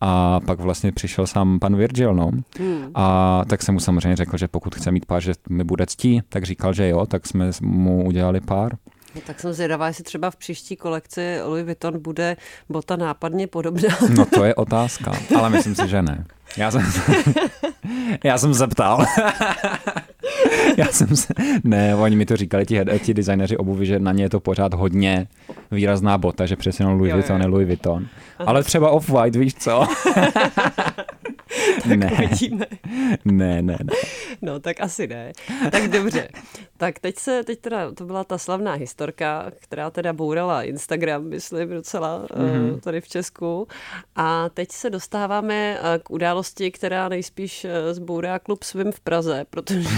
[0.02, 2.32] A pak vlastně přišel sám pan Virgil, no.
[2.60, 2.92] Hmm.
[2.96, 6.22] A tak jsem mu samozřejmě řekl, že pokud chce mít pár, že mi bude ctí,
[6.30, 8.72] tak říkal, že jo, tak jsme mu udělali pár.
[9.18, 12.38] No, tak jsem zvědavá, jestli třeba v příští kolekci Louis Vuitton bude
[12.70, 13.90] bota nápadně podobná.
[14.18, 16.26] No to je otázka, ale myslím si, že ne.
[16.58, 17.02] Já jsem se,
[18.24, 19.06] já jsem se ptal.
[20.78, 24.24] já jsem se, ne, oni mi to říkali, ti, ti designéři obuvy, že na ně
[24.24, 25.28] je to pořád hodně
[25.72, 28.08] výrazná bota, že přesně Louis jo, Vuitton je Louis Vuitton.
[28.40, 28.50] Aha.
[28.50, 29.88] Ale třeba Off-White, víš co?
[31.84, 32.12] Tak ne.
[32.12, 32.66] uvidíme.
[33.26, 33.96] Ne, ne, ne.
[34.42, 35.32] No, tak asi ne.
[35.72, 36.30] Tak dobře.
[36.78, 41.70] Tak teď se, teď teda, to byla ta slavná historka, která teda bourala Instagram, myslím,
[41.70, 42.80] docela mm-hmm.
[42.80, 43.68] tady v Česku.
[44.16, 49.46] A teď se dostáváme eh, k události, která nejspíš eh, zbourá klub svým v Praze,
[49.50, 49.90] protože,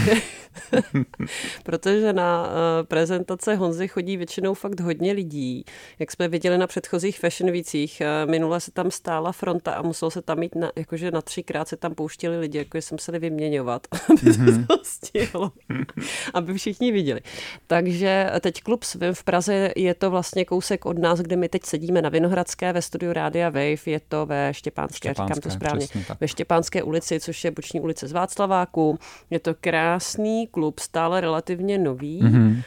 [1.64, 2.50] protože na
[2.84, 5.66] prezentace Honzy chodí většinou fakt hodně lidí.
[6.00, 10.22] Jak jsme viděli na předchozích fashion vících, minule se tam stála fronta a muselo se
[10.22, 14.32] tam mít na, jakože na třikrát se tam pouštili lidi, jako se museli vyměňovat, aby
[14.32, 14.68] mm-hmm.
[14.68, 15.52] to stihlo,
[16.34, 17.22] aby všichni viděli.
[17.68, 21.64] Takže teď klub Svim v Praze je to vlastně kousek od nás, kde my teď
[21.64, 25.88] sedíme na Vinohradské ve studiu Rádia Wave, je to ve Štěpánské, Štěpánské říkám to správně,
[26.20, 29.00] ve Štěpánské ulici, což je boční ulice z Václaváku.
[29.30, 32.22] Je to krásný klub, stále relativně nový.
[32.22, 32.62] Mm-hmm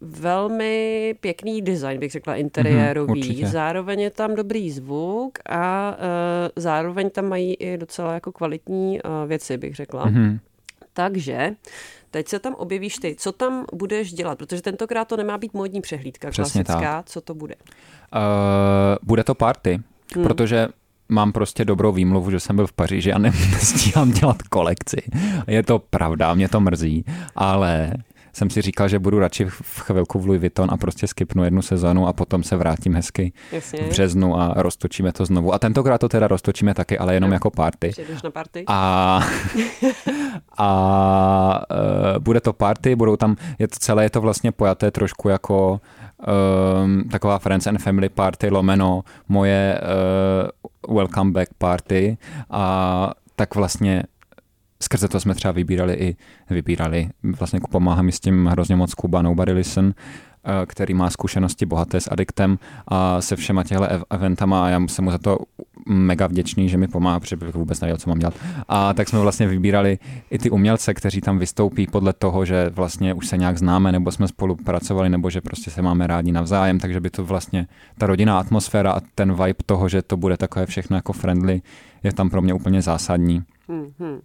[0.00, 3.22] velmi pěkný design, bych řekla, interiérový.
[3.22, 6.04] Mm-hmm, zároveň je tam dobrý zvuk a uh,
[6.56, 10.06] zároveň tam mají i docela jako kvalitní uh, věci, bych řekla.
[10.06, 10.38] Mm-hmm.
[10.92, 11.54] Takže
[12.10, 13.16] teď se tam objevíš ty.
[13.18, 14.38] Co tam budeš dělat?
[14.38, 16.96] Protože tentokrát to nemá být módní přehlídka Přesně klasická.
[16.96, 17.08] Tak.
[17.08, 17.54] Co to bude?
[17.54, 18.20] Uh,
[19.02, 19.80] bude to party,
[20.14, 20.24] hmm.
[20.24, 20.68] protože
[21.08, 23.18] mám prostě dobrou výmluvu, že jsem byl v Paříži a
[23.52, 25.02] nestíhám dělat kolekci.
[25.46, 27.04] Je to pravda, mě to mrzí,
[27.36, 27.92] ale
[28.32, 31.62] jsem si říkal, že budu radši v chvilku v Louis Vuitton a prostě skipnu jednu
[31.62, 33.82] sezonu a potom se vrátím hezky Jasně.
[33.82, 35.54] v březnu a roztočíme to znovu.
[35.54, 37.34] A tentokrát to teda roztočíme taky, ale jenom no.
[37.34, 37.92] jako party.
[38.24, 38.64] na party.
[38.66, 39.20] A,
[40.58, 45.28] a uh, bude to party, budou tam, je to celé je to vlastně pojaté trošku
[45.28, 45.80] jako
[46.84, 49.80] um, taková Friends and Family party lomeno moje
[50.88, 52.16] uh, welcome back party
[52.50, 54.02] a tak vlastně
[54.82, 56.16] skrze to jsme třeba vybírali i,
[56.50, 59.94] vybírali, vlastně pomáhám s tím hrozně moc Kuba Nobody Listen,
[60.44, 62.58] Eh, který má zkušenosti bohaté s adiktem
[62.88, 65.38] a se všema těhle eventama a já jsem mu za to
[65.86, 68.34] mega vděčný, že mi pomáhá, protože bych vůbec nevěděl, co mám dělat.
[68.68, 69.98] A tak jsme vlastně vybírali
[70.30, 74.10] i ty umělce, kteří tam vystoupí podle toho, že vlastně už se nějak známe, nebo
[74.10, 77.66] jsme spolupracovali, nebo že prostě se máme rádi navzájem, takže by to vlastně
[77.98, 81.62] ta rodinná atmosféra a ten vibe toho, že to bude takové všechno jako friendly,
[82.02, 83.42] je tam pro mě úplně zásadní.
[83.68, 84.20] Mm-hmm.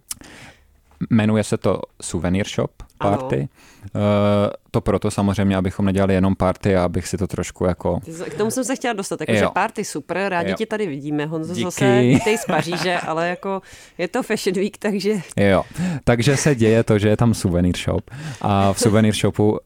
[1.10, 3.36] Jmenuje se to Souvenir Shop Party.
[3.36, 3.48] Ano.
[3.94, 8.00] Uh, to proto samozřejmě, abychom nedělali jenom party a abych si to trošku jako...
[8.30, 10.56] K tomu jsem se chtěla dostat, jakože party super, rádi jo.
[10.56, 11.64] tě tady vidíme, Honzo Díky.
[11.64, 13.62] zase vítej z Paříže, ale jako
[13.98, 15.14] je to Fashion Week, takže...
[15.36, 15.62] Jo,
[16.04, 18.10] takže se děje to, že je tam souvenir shop
[18.40, 19.50] a v souvenir shopu...
[19.50, 19.56] Uh,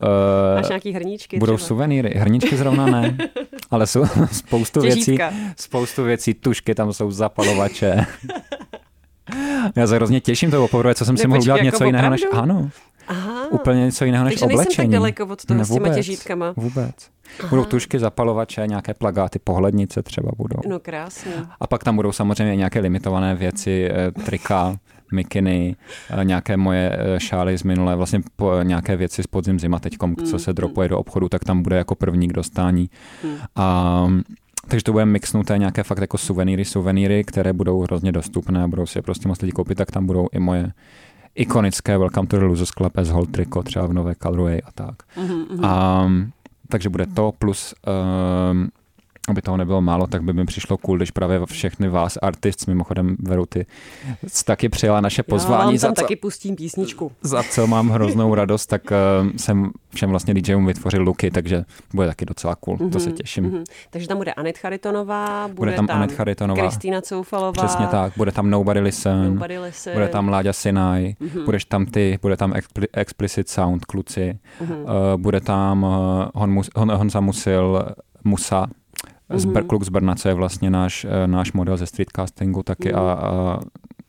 [0.55, 1.69] Máš nějaký hrníčky Budou třeba?
[1.69, 3.17] suvenýry, hrníčky zrovna ne,
[3.71, 5.29] ale jsou spoustu Těžítka.
[5.29, 8.07] věcí, spoustu věcí, tušky, tam jsou zapalovače.
[9.77, 12.27] Já se hrozně těším to poprvé, co jsem si mohl udělat jako něco jiného než...
[12.33, 12.71] Ano.
[13.09, 13.47] Aha.
[13.51, 14.77] Úplně něco jiného než Takže oblečení.
[14.77, 16.55] Takže tak daleko od toho ne, vůbec, s těma těžítkama.
[16.57, 16.95] Vůbec.
[17.41, 17.49] Aha.
[17.49, 20.61] Budou tušky, zapalovače, nějaké plagáty, pohlednice třeba budou.
[20.69, 21.33] No krásně.
[21.61, 24.77] A pak tam budou samozřejmě nějaké limitované věci, eh, trika,
[25.13, 25.77] mikiny,
[26.11, 30.17] eh, nějaké moje eh, šály z minulé, vlastně po, nějaké věci z podzim zima teďkom,
[30.17, 30.91] co mm, se dropuje mm.
[30.91, 32.91] do obchodu, tak tam bude jako první k dostání.
[33.25, 33.37] Mm.
[33.57, 34.07] A
[34.73, 38.87] takže to bude mixnuté nějaké fakt jako suvenýry, suvenýry, které budou hrozně dostupné a budou
[38.87, 40.73] si je prostě moc lidi koupit, tak tam budou i moje
[41.35, 44.95] ikonické Welcome to the Losers Club as Hold Trico, třeba v nové Colorway a tak.
[45.17, 45.67] Mm-hmm.
[45.67, 46.11] A,
[46.69, 47.75] takže bude to plus
[48.53, 48.69] um,
[49.29, 53.17] aby toho nebylo málo, tak by mi přišlo cool, když právě všechny vás, artist, mimochodem
[53.19, 53.67] Veruty,
[54.45, 55.61] taky přijela naše pozvání.
[55.61, 57.13] Já vám tam za taky pustím písničku.
[57.23, 61.65] Za co mám hroznou radost, tak uh, jsem všem vlastně DJům vytvořil luky, takže
[61.95, 63.45] bude taky docela cool, mm-hmm, to se mhm, těším.
[63.45, 63.65] Mm-hmm.
[63.91, 67.53] Takže tam bude Anet Charitonová, bude, bude tam, tam Anet Charitonová, Kristýna Coufalová.
[67.53, 69.93] Přesně tak, bude tam Nobody Listen, Nobody Listen.
[69.93, 71.45] bude tam Láďa Sinaj, mm-hmm.
[71.45, 74.83] budeš tam ty, bude tam expli- Explicit Sound kluci, mm-hmm.
[74.83, 75.91] uh, bude tam uh,
[76.35, 77.83] Hon, Hon, Honza Musil,
[78.25, 78.67] Musa,
[79.35, 79.67] z mm-hmm.
[79.67, 82.99] Kluk z Brna, co je vlastně náš, eh, náš model ze streetcastingu taky mm.
[82.99, 83.59] a, a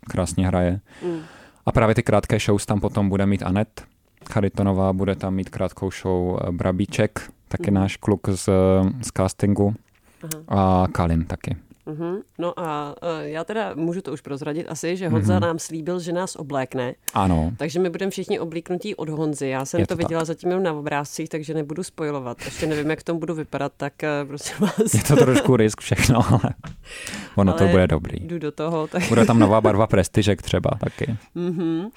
[0.09, 0.80] krásně hraje.
[1.05, 1.19] Mm.
[1.65, 3.84] A právě ty krátké shows tam potom bude mít Anet
[4.32, 7.76] Charitonová, bude tam mít krátkou show eh, Brabíček, taky mm.
[7.76, 8.49] náš kluk z,
[9.01, 9.76] z castingu
[10.47, 10.84] Aha.
[10.84, 11.55] a Kalin taky.
[11.88, 12.22] Uh-huh.
[12.38, 15.42] No a uh, já teda můžu to už prozradit asi, že Honza uh-huh.
[15.42, 16.96] nám slíbil, že nás oblékne.
[17.14, 17.52] Ano.
[17.58, 19.48] Takže my budeme všichni oblíknutí od Honzy.
[19.48, 20.28] Já jsem Je to, to viděla tak.
[20.28, 22.38] zatím jenom na obrázcích, takže nebudu spojovat.
[22.46, 24.94] Ještě nevím, jak tom budu vypadat, tak uh, prosím vás.
[24.94, 26.54] Je to trošku risk všechno, ale
[27.36, 28.28] ono ale to bude dobrý.
[28.28, 28.88] Jdu do toho.
[28.88, 29.10] Tak...
[29.10, 31.18] Bude tam nová barva prestižek třeba taky.
[31.36, 31.86] Uh-huh.
[31.86, 31.92] Uh,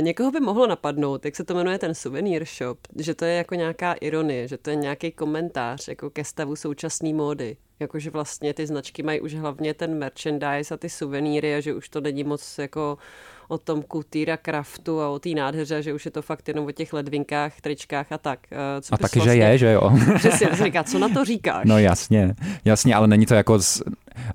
[0.00, 3.54] někoho by mohlo napadnout, jak se to jmenuje ten souvenir shop, že to je jako
[3.54, 8.66] nějaká ironie, že to je nějaký komentář jako ke stavu současné módy jakože vlastně ty
[8.66, 12.58] značky mají už hlavně ten merchandise a ty suvenýry a že už to není moc
[12.58, 12.98] jako
[13.48, 16.70] o tom kutýra kraftu a o té nádheře, že už je to fakt jenom o
[16.70, 18.38] těch ledvinkách, tričkách a tak.
[18.52, 19.34] Eh, co a taky, vlastně...
[19.34, 19.92] že je, že jo.
[20.16, 21.64] Přesně, říká, co na to říkáš?
[21.64, 22.34] No jasně,
[22.64, 23.82] jasně, ale není to jako z,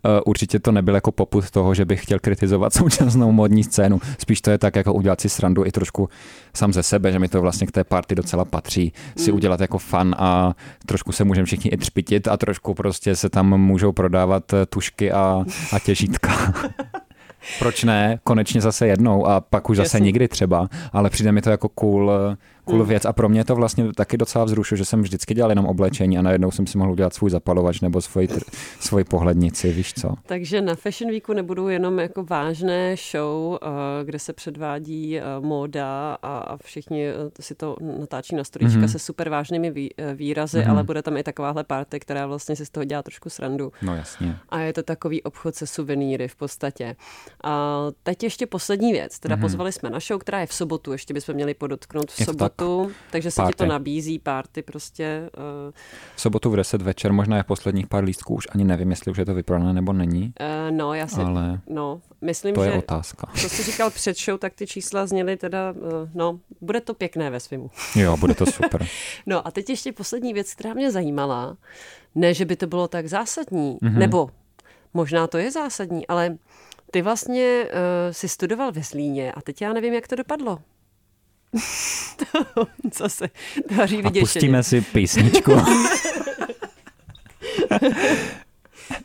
[0.06, 4.00] Uh, určitě to nebyl jako poput toho, že bych chtěl kritizovat současnou modní scénu.
[4.20, 6.10] Spíš to je tak, jako udělat si srandu i trošku
[6.54, 8.94] sám ze sebe, že mi to vlastně k té party docela patří.
[9.18, 9.38] Si mm.
[9.38, 10.54] udělat jako fan a
[10.86, 15.12] trošku se můžeme všichni i třpitit a trošku prostě se tam můžou prodávat eh, tušky
[15.12, 15.44] a,
[15.74, 16.54] a těžítka.
[17.60, 18.20] Proč ne?
[18.24, 20.06] Konečně zase jednou a pak už zase Jasně.
[20.06, 22.12] nikdy třeba, ale přijde mi to jako cool
[22.68, 22.90] cool hmm.
[22.90, 26.18] věc a pro mě to vlastně taky docela vzrušuje, že jsem vždycky dělal jenom oblečení
[26.18, 28.28] a najednou jsem si mohl udělat svůj zapalovač nebo svoji,
[28.80, 30.14] svoji pohlednici, víš co.
[30.26, 33.68] Takže na Fashion Weeku nebudou jenom jako vážné show, eh,
[34.06, 38.92] kde se předvádí eh, móda a všichni eh, si to natáčí na storička mm-hmm.
[38.92, 40.72] se super vážnými výrazy, mm-hmm.
[40.72, 43.72] ale bude tam i takováhle party, která vlastně si z toho dělá trošku srandu.
[43.82, 44.38] No jasně.
[44.50, 46.96] A je to takový obchod se suvenýry v podstatě.
[47.44, 49.20] A teď ještě poslední věc.
[49.20, 49.42] Teda mm-hmm.
[49.42, 52.92] pozvali jsme na show, která je v sobotu, ještě bychom měli podotknout v sobotu sobotu,
[53.12, 53.54] takže se party.
[53.54, 55.30] ti to nabízí, párty prostě.
[55.68, 55.74] Uh...
[56.16, 59.18] V sobotu v 10 večer, možná je posledních pár lístků, už ani nevím, jestli už
[59.18, 60.34] je to vyprodané nebo není.
[60.40, 62.70] Uh, no, já si, ale no, myslím, to že...
[62.70, 63.28] je otázka.
[63.42, 67.30] Co jsi říkal před show, tak ty čísla zněly teda, uh, no, bude to pěkné
[67.30, 67.72] ve svimu.
[67.96, 68.88] Jo, bude to super.
[69.26, 71.58] no a teď ještě poslední věc, která mě zajímala.
[72.16, 73.98] Ne, že by to bylo tak zásadní, mm-hmm.
[73.98, 74.30] nebo
[74.94, 76.38] možná to je zásadní, ale
[76.92, 80.60] ty vlastně uh, si studoval ve Zlíně a teď já nevím, jak to dopadlo.
[82.92, 83.30] Co se
[83.78, 84.20] daří vidět.
[84.20, 85.52] A pustíme si písničku.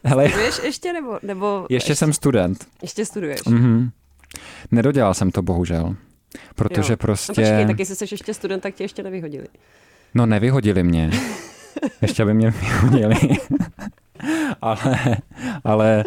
[0.04, 2.66] Hele, Studuješ ještě nebo, nebo ještě, ještě jsem student.
[2.82, 3.40] Ještě studuješ.
[3.40, 3.90] Mm-hmm.
[4.70, 5.96] Nedodělal jsem to bohužel.
[6.54, 6.96] Protože jo.
[6.96, 7.32] prostě...
[7.40, 9.46] No počkej, tak jestli jsi ještě student, tak tě ještě nevyhodili.
[10.14, 11.10] No nevyhodili mě.
[12.02, 13.16] ještě by mě vyhodili.
[14.62, 15.16] ale,
[15.64, 16.04] ale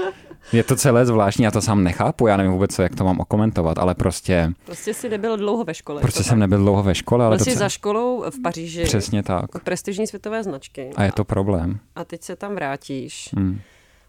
[0.54, 3.78] Je to celé zvláštní, já to sám nechápu, já nevím vůbec, jak to mám okomentovat,
[3.78, 4.54] ale prostě...
[4.66, 6.02] Prostě jsi nebyl dlouho ve škole.
[6.02, 7.38] Prostě jsem nebyl dlouho ve škole, ale...
[7.38, 8.84] Byl jsi za školou v Paříži.
[8.84, 9.64] Přesně tak.
[9.64, 10.90] Prestižní světové značky.
[10.96, 11.80] A je to problém.
[11.96, 13.60] A teď se tam vrátíš mm.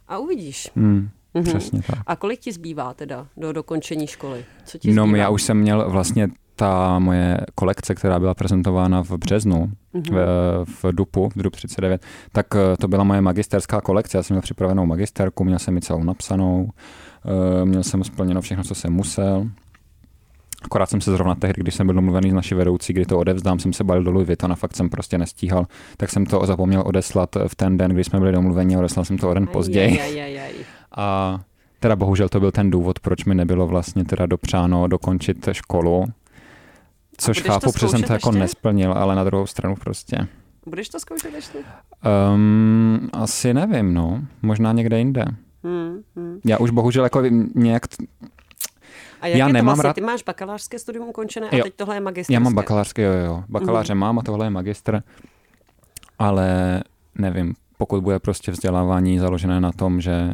[0.09, 0.71] a uvidíš.
[0.75, 1.09] Mm.
[1.35, 1.49] Mm-hmm.
[1.49, 1.99] Přesně tak.
[2.07, 4.45] A kolik ti zbývá teda do dokončení školy?
[4.65, 5.19] Co ti no, zbývá?
[5.19, 10.15] já už jsem měl vlastně ta moje kolekce, která byla prezentována v březnu, mm-hmm.
[10.65, 12.03] v, v DUPu, v DUP 39,
[12.33, 14.19] tak eh, to byla moje magisterská kolekce.
[14.19, 16.71] Já jsem měl připravenou magisterku, měl jsem ji celou napsanou,
[17.61, 19.49] eh, měl jsem splněno všechno, co jsem musel.
[20.63, 23.59] Akorát jsem se zrovna tehdy, když jsem byl domluvený s naší vedoucí, kdy to odevzdám,
[23.59, 26.83] jsem se balil do Louis Vuitton a fakt jsem prostě nestíhal, tak jsem to zapomněl
[26.87, 30.01] odeslat v ten den, kdy jsme byli domluveni a odeslal jsem to o den později.
[30.01, 30.53] Aj, aj, aj.
[30.97, 31.41] A
[31.81, 36.05] teda bohužel to byl ten důvod, proč mi nebylo vlastně teda dopřáno dokončit školu,
[37.19, 38.39] Což chápu, protože jsem to jako ještě?
[38.39, 40.29] nesplnil, ale na druhou stranu prostě.
[40.67, 41.59] Budeš to zkoušet ještě?
[42.35, 44.23] Um, asi nevím, no.
[44.43, 45.25] Možná někde jinde.
[45.65, 46.41] Hmm, hmm.
[46.45, 47.23] Já už bohužel jako
[47.55, 47.83] nějak...
[49.21, 49.89] A jak já je nemám to vlastně?
[49.89, 49.93] rád...
[49.93, 51.65] Ty máš bakalářské studium ukončené a jo.
[51.65, 52.35] teď tohle je magisterské.
[52.35, 53.45] Já mám bakalářské, jo, jo.
[53.49, 54.01] Bakaláře hmm.
[54.01, 55.03] mám a tohle je magistr.
[56.19, 56.83] Ale
[57.15, 60.31] nevím, pokud bude prostě vzdělávání založené na tom, že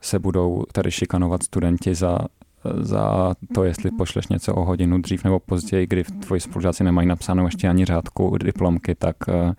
[0.00, 2.18] se budou tady šikanovat studenti za
[2.80, 7.44] za to, jestli pošleš něco o hodinu dřív nebo později, kdy tvoji spolužáci nemají napsanou
[7.44, 9.52] ještě ani řádku diplomky, tak uh,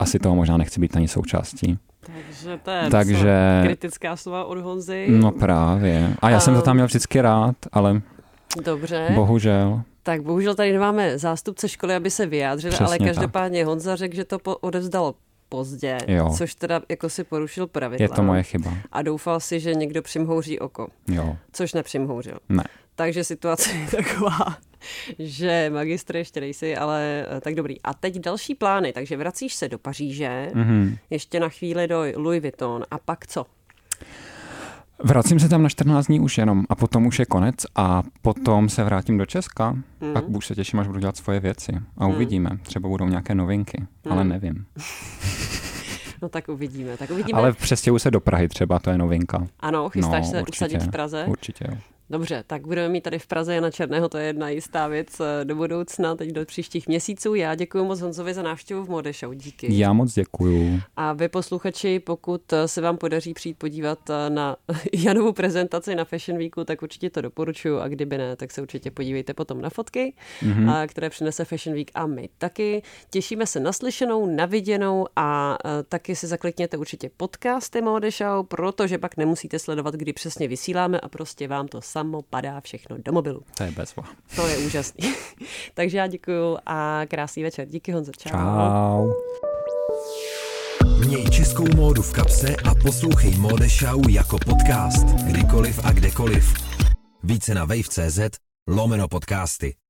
[0.00, 1.78] asi toho možná nechci být ani součástí.
[2.00, 5.06] Takže to je Takže, kritická slova od Honzy.
[5.10, 6.14] No právě.
[6.22, 8.02] A já um, jsem to tam měl vždycky rád, ale
[8.64, 9.12] Dobře.
[9.14, 9.82] bohužel.
[10.02, 13.68] Tak bohužel tady nemáme zástupce školy, aby se vyjádřil, Přesně ale každopádně tak.
[13.68, 15.14] Honza řekl, že to po- odevzdal
[15.48, 16.34] pozdě, jo.
[16.38, 18.04] což teda jako si porušil pravidla.
[18.04, 18.74] Je to moje chyba.
[18.92, 20.88] A doufal si, že někdo přimhouří oko.
[21.08, 21.36] Jo.
[21.52, 22.38] Což nepřimhouřil.
[22.48, 22.64] Ne.
[22.94, 24.56] Takže situace je taková,
[25.18, 27.80] že magistr ještě nejsi, ale eh, tak dobrý.
[27.80, 30.98] A teď další plány, takže vracíš se do Paříže, mm-hmm.
[31.10, 33.46] ještě na chvíli do Louis Vuitton a pak co?
[35.04, 38.68] Vracím se tam na 14 dní už jenom a potom už je konec a potom
[38.68, 39.72] se vrátím do Česka.
[39.72, 40.12] Mm.
[40.12, 42.14] Pak už se těším, až budu dělat svoje věci a mm.
[42.14, 42.50] uvidíme.
[42.62, 44.12] Třeba budou nějaké novinky, mm.
[44.12, 44.66] ale nevím.
[46.22, 47.38] No tak uvidíme, tak uvidíme.
[47.38, 49.46] Ale přestěhuji se do Prahy třeba, to je novinka.
[49.60, 51.24] Ano, chystáš no, se určitě, usadit v Praze?
[51.28, 51.76] Určitě, jo.
[52.10, 55.44] Dobře, tak budeme mít tady v Praze Jana Černého, to je jedna jistá věc eh,
[55.44, 57.34] do budoucna, teď do příštích měsíců.
[57.34, 59.78] Já děkuji moc Honzovi za návštěvu v Mode Show, díky.
[59.78, 60.80] Já moc děkuju.
[60.96, 64.56] A vy posluchači, pokud eh, se vám podaří přijít podívat eh, na
[64.92, 68.90] Janovu prezentaci na Fashion Weeku, tak určitě to doporučuju a kdyby ne, tak se určitě
[68.90, 70.86] podívejte potom na fotky, mm-hmm.
[70.86, 72.82] které přinese Fashion Week a my taky.
[73.10, 78.98] Těšíme se na slyšenou, na viděnou a taky si zaklikněte určitě podcasty Mode Show, protože
[78.98, 83.40] pak nemusíte sledovat, kdy přesně vysíláme a prostě vám to samo padá všechno do mobilu.
[83.56, 84.04] To je bezva.
[84.36, 85.14] To je úžasný.
[85.74, 87.68] Takže já děkuju a krásný večer.
[87.68, 88.12] Díky Honzo.
[88.12, 88.30] Čau.
[88.30, 89.12] Čau.
[91.06, 95.06] Měj českou módu v kapse a poslouchej Mode Show jako podcast.
[95.06, 96.54] Kdykoliv a kdekoliv.
[97.22, 98.20] Více na wave.cz
[98.68, 99.85] lomeno podcasty.